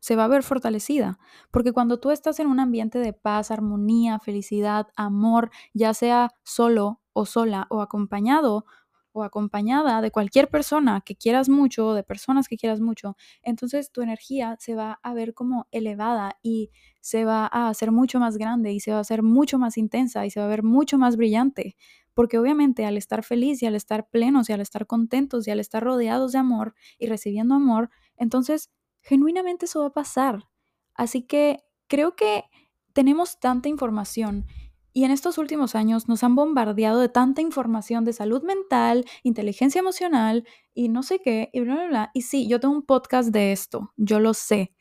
se 0.00 0.16
va 0.16 0.24
a 0.24 0.28
ver 0.28 0.42
fortalecida. 0.42 1.18
Porque 1.50 1.72
cuando 1.72 2.00
tú 2.00 2.10
estás 2.10 2.40
en 2.40 2.48
un 2.48 2.58
ambiente 2.60 2.98
de 2.98 3.12
paz, 3.12 3.50
armonía, 3.50 4.18
felicidad, 4.18 4.88
amor, 4.96 5.50
ya 5.72 5.94
sea 5.94 6.30
solo 6.42 7.00
o 7.12 7.26
sola 7.26 7.66
o 7.70 7.80
acompañado 7.82 8.64
o 9.12 9.24
acompañada 9.24 10.00
de 10.02 10.10
cualquier 10.10 10.48
persona 10.48 11.02
que 11.04 11.16
quieras 11.16 11.48
mucho 11.48 11.88
o 11.88 11.94
de 11.94 12.04
personas 12.04 12.48
que 12.48 12.56
quieras 12.56 12.80
mucho, 12.80 13.16
entonces 13.42 13.90
tu 13.90 14.02
energía 14.02 14.56
se 14.60 14.74
va 14.74 15.00
a 15.02 15.14
ver 15.14 15.34
como 15.34 15.66
elevada 15.72 16.38
y 16.42 16.70
se 17.00 17.24
va 17.24 17.48
a 17.50 17.68
hacer 17.68 17.90
mucho 17.90 18.20
más 18.20 18.36
grande 18.38 18.72
y 18.72 18.80
se 18.80 18.92
va 18.92 18.98
a 18.98 19.00
hacer 19.00 19.22
mucho 19.22 19.58
más 19.58 19.76
intensa 19.78 20.26
y 20.26 20.30
se 20.30 20.40
va 20.40 20.46
a 20.46 20.48
ver 20.48 20.62
mucho 20.62 20.98
más 20.98 21.16
brillante. 21.16 21.76
Porque 22.14 22.38
obviamente 22.38 22.84
al 22.86 22.96
estar 22.96 23.24
feliz 23.24 23.62
y 23.62 23.66
al 23.66 23.74
estar 23.74 24.08
plenos 24.10 24.48
y 24.48 24.52
al 24.52 24.60
estar 24.60 24.86
contentos 24.86 25.46
y 25.46 25.50
al 25.50 25.60
estar 25.60 25.82
rodeados 25.82 26.32
de 26.32 26.38
amor 26.38 26.74
y 26.98 27.06
recibiendo 27.06 27.54
amor, 27.54 27.90
entonces 28.16 28.70
genuinamente 29.02 29.66
eso 29.66 29.80
va 29.80 29.86
a 29.86 29.92
pasar. 29.92 30.48
Así 30.94 31.22
que 31.22 31.64
creo 31.86 32.16
que 32.16 32.44
tenemos 32.92 33.40
tanta 33.40 33.68
información 33.68 34.46
y 34.92 35.04
en 35.04 35.12
estos 35.12 35.38
últimos 35.38 35.74
años 35.74 36.08
nos 36.08 36.24
han 36.24 36.34
bombardeado 36.34 36.98
de 37.00 37.08
tanta 37.08 37.40
información 37.42 38.04
de 38.04 38.12
salud 38.12 38.42
mental, 38.42 39.04
inteligencia 39.22 39.78
emocional 39.78 40.46
y 40.74 40.88
no 40.88 41.02
sé 41.02 41.20
qué, 41.20 41.48
y 41.52 41.60
bla, 41.60 41.74
bla, 41.74 41.86
bla. 41.86 42.10
Y 42.12 42.22
sí, 42.22 42.48
yo 42.48 42.58
tengo 42.58 42.74
un 42.74 42.82
podcast 42.82 43.30
de 43.30 43.52
esto, 43.52 43.92
yo 43.96 44.18
lo 44.18 44.34
sé, 44.34 44.74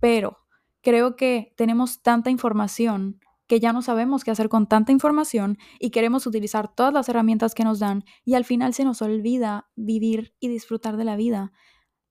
pero 0.00 0.38
creo 0.80 1.16
que 1.16 1.52
tenemos 1.56 2.02
tanta 2.02 2.30
información 2.30 3.20
que 3.48 3.60
ya 3.60 3.72
no 3.72 3.82
sabemos 3.82 4.24
qué 4.24 4.30
hacer 4.30 4.48
con 4.48 4.68
tanta 4.68 4.92
información 4.92 5.58
y 5.80 5.90
queremos 5.90 6.26
utilizar 6.26 6.72
todas 6.72 6.92
las 6.92 7.08
herramientas 7.08 7.54
que 7.54 7.64
nos 7.64 7.78
dan 7.78 8.04
y 8.24 8.34
al 8.34 8.44
final 8.44 8.74
se 8.74 8.84
nos 8.84 9.02
olvida 9.02 9.70
vivir 9.74 10.34
y 10.38 10.48
disfrutar 10.48 10.96
de 10.98 11.04
la 11.04 11.16
vida. 11.16 11.52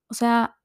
O 0.09 0.15
sea, 0.15 0.56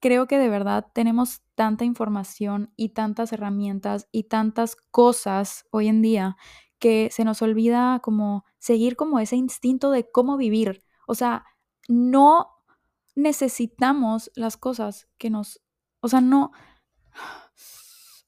creo 0.00 0.26
que 0.26 0.38
de 0.38 0.48
verdad 0.48 0.86
tenemos 0.94 1.42
tanta 1.54 1.84
información 1.84 2.72
y 2.76 2.90
tantas 2.90 3.32
herramientas 3.32 4.08
y 4.12 4.24
tantas 4.24 4.76
cosas 4.90 5.64
hoy 5.70 5.88
en 5.88 6.02
día 6.02 6.36
que 6.78 7.08
se 7.10 7.24
nos 7.24 7.42
olvida 7.42 8.00
como 8.00 8.44
seguir 8.58 8.96
como 8.96 9.18
ese 9.18 9.36
instinto 9.36 9.90
de 9.90 10.10
cómo 10.10 10.36
vivir. 10.36 10.84
O 11.06 11.14
sea, 11.14 11.44
no 11.88 12.48
necesitamos 13.16 14.30
las 14.34 14.56
cosas 14.56 15.08
que 15.18 15.30
nos, 15.30 15.60
o 16.00 16.08
sea, 16.08 16.20
no, 16.20 16.52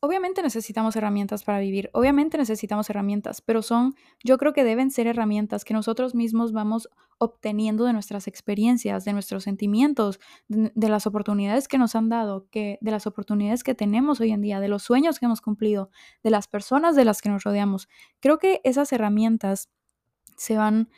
obviamente 0.01 0.43
necesitamos 0.43 0.97
herramientas 0.97 1.45
para 1.45 1.61
vivir, 1.61 1.91
obviamente 1.93 2.39
necesitamos 2.39 2.89
herramientas, 2.89 3.43
pero 3.43 3.63
son, 3.63 3.95
yo 4.25 4.39
creo 4.39 4.55
que 4.55 4.65
deben 4.65 4.91
ser 4.91 5.07
herramientas 5.07 5.65
que 5.65 5.75
nosotros 5.75 6.15
mismos 6.15 6.53
vamos 6.53 6.89
obteniendo 7.19 7.85
de 7.85 7.93
nuestras 7.93 8.27
experiencias, 8.27 9.05
de 9.05 9.13
nuestros 9.13 9.45
sentimientos, 9.45 10.19
de, 10.49 10.89
las 10.89 11.07
oportunidades 11.07 11.69
que 11.69 11.77
nos 11.77 11.95
han 11.95 12.09
dado, 12.09 12.49
que, 12.51 12.79
de 12.81 12.91
las 12.91 13.07
oportunidades 13.07 13.63
que 13.63 13.75
tenemos 13.75 14.21
hoy 14.21 14.33
en 14.33 14.41
día, 14.41 14.59
de 14.59 14.69
los 14.69 14.83
sueños 14.83 15.19
que 15.19 15.27
hemos 15.27 15.43
cumplido, 15.43 15.91
de 16.23 16.31
las 16.31 16.49
personas 16.49 16.97
de 16.97 17.05
las 17.05 17.21
que 17.21 17.29
nos 17.29 17.45
rodeamos. 17.45 17.89
Creo 18.21 18.39
que 18.39 18.63
esas 18.65 18.91
herramientas 18.93 19.69
se 20.37 20.57
van 20.57 20.89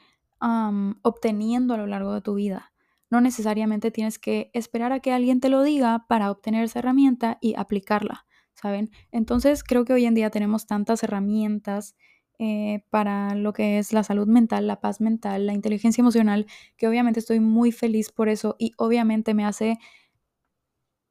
obteniendo 1.03 1.75
a 1.75 1.77
lo 1.77 1.87
largo 1.87 2.15
de 2.15 2.21
tu 2.21 2.35
vida. 2.35 2.73
No 3.11 3.21
necesariamente 3.21 3.93
tienes 3.93 4.19
que 4.19 4.51
esperar 4.55 4.93
a 4.93 4.99
que 4.99 5.13
alguien 5.13 5.41
te 5.41 5.49
lo 5.49 5.63
diga 5.63 6.07
para 6.09 6.31
obtener 6.33 6.65
esa 6.65 6.81
herramienta 6.81 7.39
y 7.41 7.55
aplicarla 7.57 8.27
¿saben? 8.63 8.91
Entonces 9.11 9.65
creo 9.65 9.85
que 9.85 9.93
hoy 9.93 10.07
en 10.07 10.15
día 10.15 10.31
tenemos 10.31 10.67
tantas 10.67 11.03
herramientas 11.03 11.97
eh, 12.39 12.85
para 12.91 13.35
lo 13.35 13.53
que 13.53 13.79
es 13.79 13.93
la 13.93 14.05
salud 14.05 14.27
mental, 14.27 14.67
la 14.67 14.81
paz 14.81 15.01
mental, 15.01 15.47
la 15.47 15.53
inteligencia 15.53 16.03
emocional, 16.03 16.47
que 16.77 16.89
obviamente 16.89 17.21
estoy 17.21 17.41
muy 17.41 17.73
feliz 17.73 18.11
por 18.13 18.29
eso 18.29 18.57
y 18.59 18.73
obviamente 18.79 19.35
me 19.35 19.45
hace, 19.45 19.79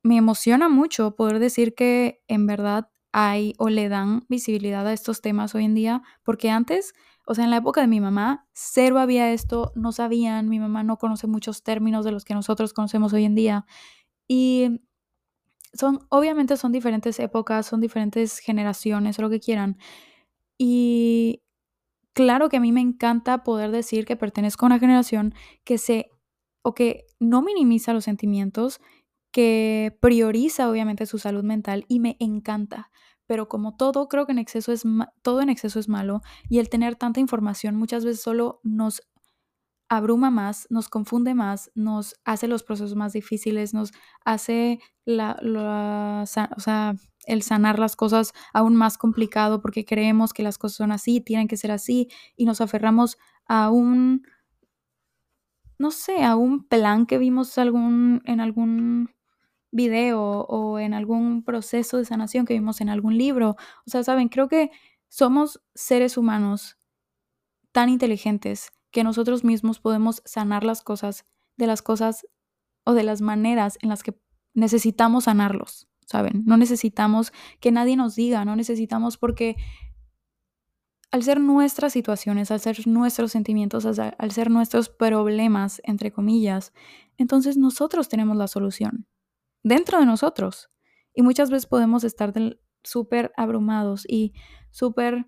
me 0.04 0.18
emociona 0.18 0.70
mucho 0.70 1.16
poder 1.16 1.40
decir 1.40 1.76
que 1.76 2.22
en 2.28 2.48
verdad 2.48 2.90
hay 3.12 3.54
o 3.58 3.70
le 3.70 3.90
dan 3.90 4.26
visibilidad 4.30 4.88
a 4.88 4.94
estos 4.94 5.22
temas 5.22 5.54
hoy 5.56 5.66
en 5.66 5.76
día, 5.76 6.02
porque 6.24 6.50
antes, 6.50 6.94
O 7.26 7.36
sea, 7.36 7.44
en 7.46 7.52
la 7.52 7.58
época 7.58 7.82
de 7.82 7.88
mi 7.88 8.02
mamá, 8.02 8.48
cero 8.54 8.98
había 9.00 9.32
esto, 9.32 9.72
no 9.76 9.92
sabían, 9.92 10.50
mi 10.50 10.60
mamá 10.60 10.84
no 10.84 10.98
conoce 10.98 11.28
muchos 11.28 11.64
términos 11.64 12.04
de 12.04 12.12
los 12.12 12.26
que 12.26 12.34
nosotros 12.34 12.74
conocemos 12.74 13.14
hoy 13.14 13.26
en 13.26 13.36
día. 13.36 13.66
Y 14.28 14.82
son, 15.74 16.00
obviamente 16.10 16.58
son 16.58 16.72
diferentes 16.72 17.20
épocas, 17.20 17.66
son 17.66 17.82
diferentes 17.82 18.40
generaciones 18.40 19.20
lo 19.20 19.30
que 19.30 19.40
quieran. 19.40 19.78
Y 20.58 21.42
claro 22.14 22.50
que 22.50 22.58
a 22.58 22.62
mí 22.62 22.72
me 22.72 22.82
encanta 22.82 23.44
poder 23.44 23.72
decir 23.72 24.06
que 24.06 24.16
pertenezco 24.16 24.66
a 24.66 24.68
una 24.68 24.80
generación 24.80 25.34
que 25.64 25.78
se, 25.78 26.10
o 26.62 26.74
que 26.74 27.06
no 27.20 27.42
minimiza 27.42 27.94
los 27.94 28.06
sentimientos, 28.06 28.80
que 29.32 29.98
prioriza 30.02 30.70
obviamente 30.70 31.06
su 31.06 31.18
salud 31.18 31.44
mental 31.44 31.86
y 31.88 32.00
me 32.00 32.18
encanta. 32.20 32.92
Pero 33.26 33.48
como 33.48 33.78
todo, 33.78 34.10
creo 34.10 34.26
que 34.26 34.34
en 34.34 34.40
exceso 34.40 34.74
es 34.74 34.84
todo 35.22 35.42
en 35.42 35.50
exceso 35.50 35.80
es 35.80 35.88
malo 35.88 36.22
y 36.50 36.60
el 36.60 36.70
tener 36.70 36.96
tanta 36.98 37.22
información 37.22 37.76
muchas 37.76 38.04
veces 38.04 38.22
solo 38.22 38.60
nos 38.64 39.04
abruma 39.92 40.32
más, 40.32 40.68
nos 40.70 40.88
confunde 40.88 41.34
más, 41.34 41.70
nos 41.76 42.16
hace 42.24 42.48
los 42.48 42.64
procesos 42.64 42.96
más 42.96 43.12
difíciles, 43.12 43.74
nos 43.74 43.92
hace 44.24 44.80
la, 45.04 45.38
o 46.24 46.60
sea, 46.62 46.96
el 47.26 47.42
sanar 47.42 47.78
las 47.78 47.98
cosas 47.98 48.32
aún 48.54 48.78
más 48.78 48.98
complicado 48.98 49.62
porque 49.62 49.84
creemos 49.84 50.32
que 50.32 50.44
las 50.44 50.58
cosas 50.58 50.78
son 50.78 50.94
así, 50.94 51.20
tienen 51.20 51.50
que 51.50 51.58
ser 51.58 51.72
así 51.72 52.08
y 52.38 52.46
nos 52.46 52.62
aferramos 52.62 53.18
a 53.48 53.70
un, 53.70 54.26
no 55.78 55.92
sé, 55.92 56.24
a 56.24 56.38
un 56.38 56.66
plan 56.66 57.06
que 57.06 57.18
vimos 57.18 57.58
algún, 57.58 58.22
en 58.24 58.40
algún 58.40 59.14
video 59.72 60.46
o 60.48 60.80
en 60.80 60.94
algún 60.94 61.44
proceso 61.44 61.98
de 61.98 62.06
sanación 62.06 62.46
que 62.46 62.54
vimos 62.54 62.80
en 62.80 62.88
algún 62.88 63.18
libro. 63.18 63.58
O 63.86 63.90
sea, 63.90 64.06
saben, 64.06 64.30
creo 64.30 64.48
que 64.48 64.72
somos 65.10 65.62
seres 65.76 66.16
humanos 66.16 66.78
tan 67.74 67.90
inteligentes 67.90 68.72
que 68.92 69.04
nosotros 69.04 69.44
mismos 69.44 69.80
podemos 69.80 70.22
sanar 70.26 70.64
las 70.64 70.82
cosas 70.84 71.26
de 71.58 71.68
las 71.68 71.82
cosas 71.82 72.28
o 72.84 72.94
de 72.94 73.04
las 73.04 73.22
maneras 73.22 73.78
en 73.82 73.90
las 73.90 74.04
que 74.04 74.20
necesitamos 74.54 75.26
sanarlos, 75.26 75.88
¿saben? 76.06 76.44
No 76.46 76.58
necesitamos 76.58 77.32
que 77.60 77.72
nadie 77.72 77.96
nos 77.96 78.16
diga, 78.16 78.44
no 78.46 78.56
necesitamos 78.56 79.18
porque 79.18 79.56
al 81.12 81.24
ser 81.24 81.42
nuestras 81.42 81.94
situaciones, 81.94 82.52
al 82.52 82.62
ser 82.62 82.88
nuestros 82.88 83.32
sentimientos, 83.32 83.86
al 83.86 84.32
ser 84.32 84.50
nuestros 84.50 84.90
problemas, 84.90 85.82
entre 85.84 86.12
comillas, 86.12 86.74
entonces 87.18 87.58
nosotros 87.58 88.08
tenemos 88.08 88.38
la 88.38 88.48
solución 88.48 89.08
dentro 89.62 90.00
de 90.00 90.06
nosotros. 90.06 90.70
Y 91.14 91.22
muchas 91.22 91.50
veces 91.50 91.66
podemos 91.66 92.06
estar 92.06 92.34
súper 92.84 93.34
abrumados 93.36 94.06
y 94.08 94.34
súper 94.70 95.28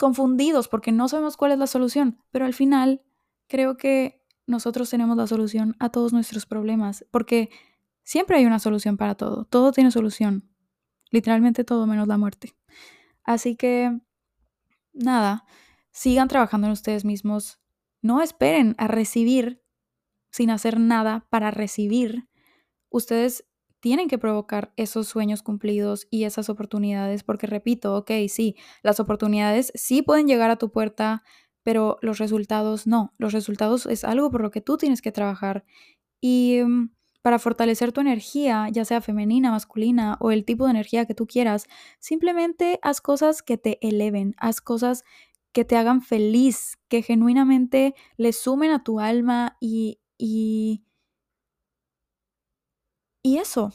confundidos 0.00 0.66
porque 0.66 0.92
no 0.92 1.08
sabemos 1.08 1.36
cuál 1.36 1.52
es 1.52 1.58
la 1.58 1.66
solución, 1.66 2.18
pero 2.30 2.46
al 2.46 2.54
final 2.54 3.02
creo 3.46 3.76
que 3.76 4.24
nosotros 4.46 4.88
tenemos 4.88 5.14
la 5.18 5.26
solución 5.26 5.76
a 5.78 5.90
todos 5.90 6.14
nuestros 6.14 6.46
problemas, 6.46 7.04
porque 7.10 7.50
siempre 8.02 8.38
hay 8.38 8.46
una 8.46 8.58
solución 8.58 8.96
para 8.96 9.14
todo, 9.14 9.44
todo 9.44 9.72
tiene 9.72 9.90
solución, 9.90 10.48
literalmente 11.10 11.64
todo 11.64 11.86
menos 11.86 12.08
la 12.08 12.16
muerte. 12.16 12.56
Así 13.24 13.56
que, 13.56 14.00
nada, 14.94 15.44
sigan 15.90 16.28
trabajando 16.28 16.66
en 16.66 16.72
ustedes 16.72 17.04
mismos, 17.04 17.60
no 18.00 18.22
esperen 18.22 18.74
a 18.78 18.88
recibir 18.88 19.62
sin 20.30 20.48
hacer 20.48 20.80
nada 20.80 21.26
para 21.28 21.50
recibir 21.50 22.26
ustedes 22.88 23.44
tienen 23.80 24.08
que 24.08 24.18
provocar 24.18 24.72
esos 24.76 25.08
sueños 25.08 25.42
cumplidos 25.42 26.06
y 26.10 26.24
esas 26.24 26.48
oportunidades, 26.48 27.24
porque 27.24 27.46
repito, 27.46 27.96
ok, 27.96 28.10
sí, 28.28 28.56
las 28.82 29.00
oportunidades 29.00 29.72
sí 29.74 30.02
pueden 30.02 30.26
llegar 30.28 30.50
a 30.50 30.56
tu 30.56 30.70
puerta, 30.70 31.22
pero 31.62 31.98
los 32.02 32.18
resultados 32.18 32.86
no. 32.86 33.14
Los 33.18 33.32
resultados 33.32 33.86
es 33.86 34.04
algo 34.04 34.30
por 34.30 34.42
lo 34.42 34.50
que 34.50 34.60
tú 34.60 34.76
tienes 34.76 35.02
que 35.02 35.12
trabajar. 35.12 35.64
Y 36.20 36.60
mm, 36.64 36.90
para 37.22 37.38
fortalecer 37.38 37.92
tu 37.92 38.00
energía, 38.00 38.68
ya 38.70 38.84
sea 38.84 39.00
femenina, 39.00 39.50
masculina 39.50 40.16
o 40.20 40.30
el 40.30 40.44
tipo 40.44 40.64
de 40.64 40.70
energía 40.70 41.06
que 41.06 41.14
tú 41.14 41.26
quieras, 41.26 41.66
simplemente 41.98 42.78
haz 42.82 43.00
cosas 43.00 43.42
que 43.42 43.58
te 43.58 43.78
eleven, 43.86 44.34
haz 44.38 44.60
cosas 44.60 45.04
que 45.52 45.64
te 45.64 45.76
hagan 45.76 46.02
feliz, 46.02 46.78
que 46.88 47.02
genuinamente 47.02 47.94
le 48.16 48.32
sumen 48.32 48.70
a 48.70 48.84
tu 48.84 49.00
alma 49.00 49.56
y, 49.60 50.00
y 50.16 50.84
y 53.22 53.38
eso, 53.38 53.72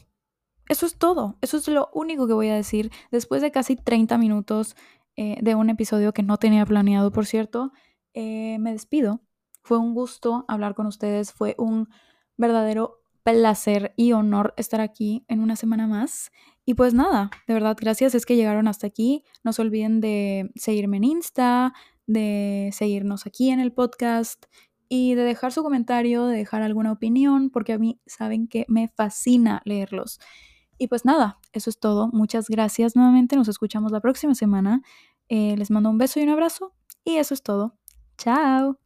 eso 0.68 0.86
es 0.86 0.98
todo. 0.98 1.38
Eso 1.42 1.58
es 1.58 1.68
lo 1.68 1.90
único 1.94 2.28
que 2.28 2.34
voy 2.34 2.50
a 2.50 2.56
decir. 2.56 2.92
Después 3.12 3.42
de 3.42 3.52
casi 3.52 3.76
30 3.76 4.18
minutos 4.18 4.76
eh, 5.16 5.38
de 5.42 5.56
un 5.56 5.70
episodio 5.70 6.14
que 6.14 6.24
no 6.24 6.38
tenía 6.38 6.66
planeado, 6.66 7.12
por 7.12 7.26
cierto, 7.26 7.72
eh, 8.14 8.58
me 8.60 8.72
despido. 8.72 9.22
Fue 9.64 9.78
un 9.78 9.94
gusto 9.94 10.46
hablar 10.48 10.76
con 10.76 10.88
ustedes. 10.88 11.32
Fue 11.32 11.56
un 11.58 11.90
verdadero 12.38 13.02
placer 13.24 13.94
y 13.96 14.12
honor 14.12 14.54
estar 14.58 14.82
aquí 14.82 15.26
en 15.28 15.40
una 15.40 15.56
semana 15.56 15.88
más. 15.88 16.32
Y 16.66 16.74
pues 16.74 16.94
nada, 16.94 17.30
de 17.48 17.54
verdad, 17.54 17.78
gracias. 17.80 18.16
Es 18.16 18.26
que 18.26 18.36
llegaron 18.36 18.68
hasta 18.68 18.88
aquí. 18.88 19.24
No 19.44 19.54
se 19.54 19.62
olviden 19.62 20.02
de 20.02 20.52
seguirme 20.56 20.98
en 20.98 21.04
Insta, 21.04 21.74
de 22.08 22.72
seguirnos 22.74 23.28
aquí 23.28 23.52
en 23.52 23.60
el 23.60 23.72
podcast 23.72 24.46
y 24.90 25.16
de 25.16 25.24
dejar 25.24 25.52
su 25.52 25.64
comentario, 25.64 26.26
de 26.26 26.38
dejar 26.38 26.62
alguna 26.62 26.92
opinión, 26.92 27.50
porque 27.50 27.74
a 27.74 27.78
mí 27.78 28.00
saben 28.06 28.48
que 28.48 28.66
me 28.68 28.88
fascina 28.90 29.62
leerlos. 29.66 30.20
Y 30.78 30.88
pues 30.88 31.06
nada, 31.06 31.40
eso 31.54 31.70
es 31.70 31.80
todo. 31.80 32.10
Muchas 32.12 32.50
gracias 32.50 32.96
nuevamente. 32.96 33.36
Nos 33.36 33.48
escuchamos 33.48 33.92
la 33.92 34.02
próxima 34.02 34.36
semana. 34.36 34.82
Eh, 35.30 35.56
les 35.58 35.72
mando 35.72 35.90
un 35.90 35.98
beso 35.98 36.20
y 36.20 36.24
un 36.24 36.30
abrazo. 36.30 36.74
Y 37.04 37.16
eso 37.18 37.34
es 37.34 37.44
todo. 37.44 37.78
Chao. 38.18 38.85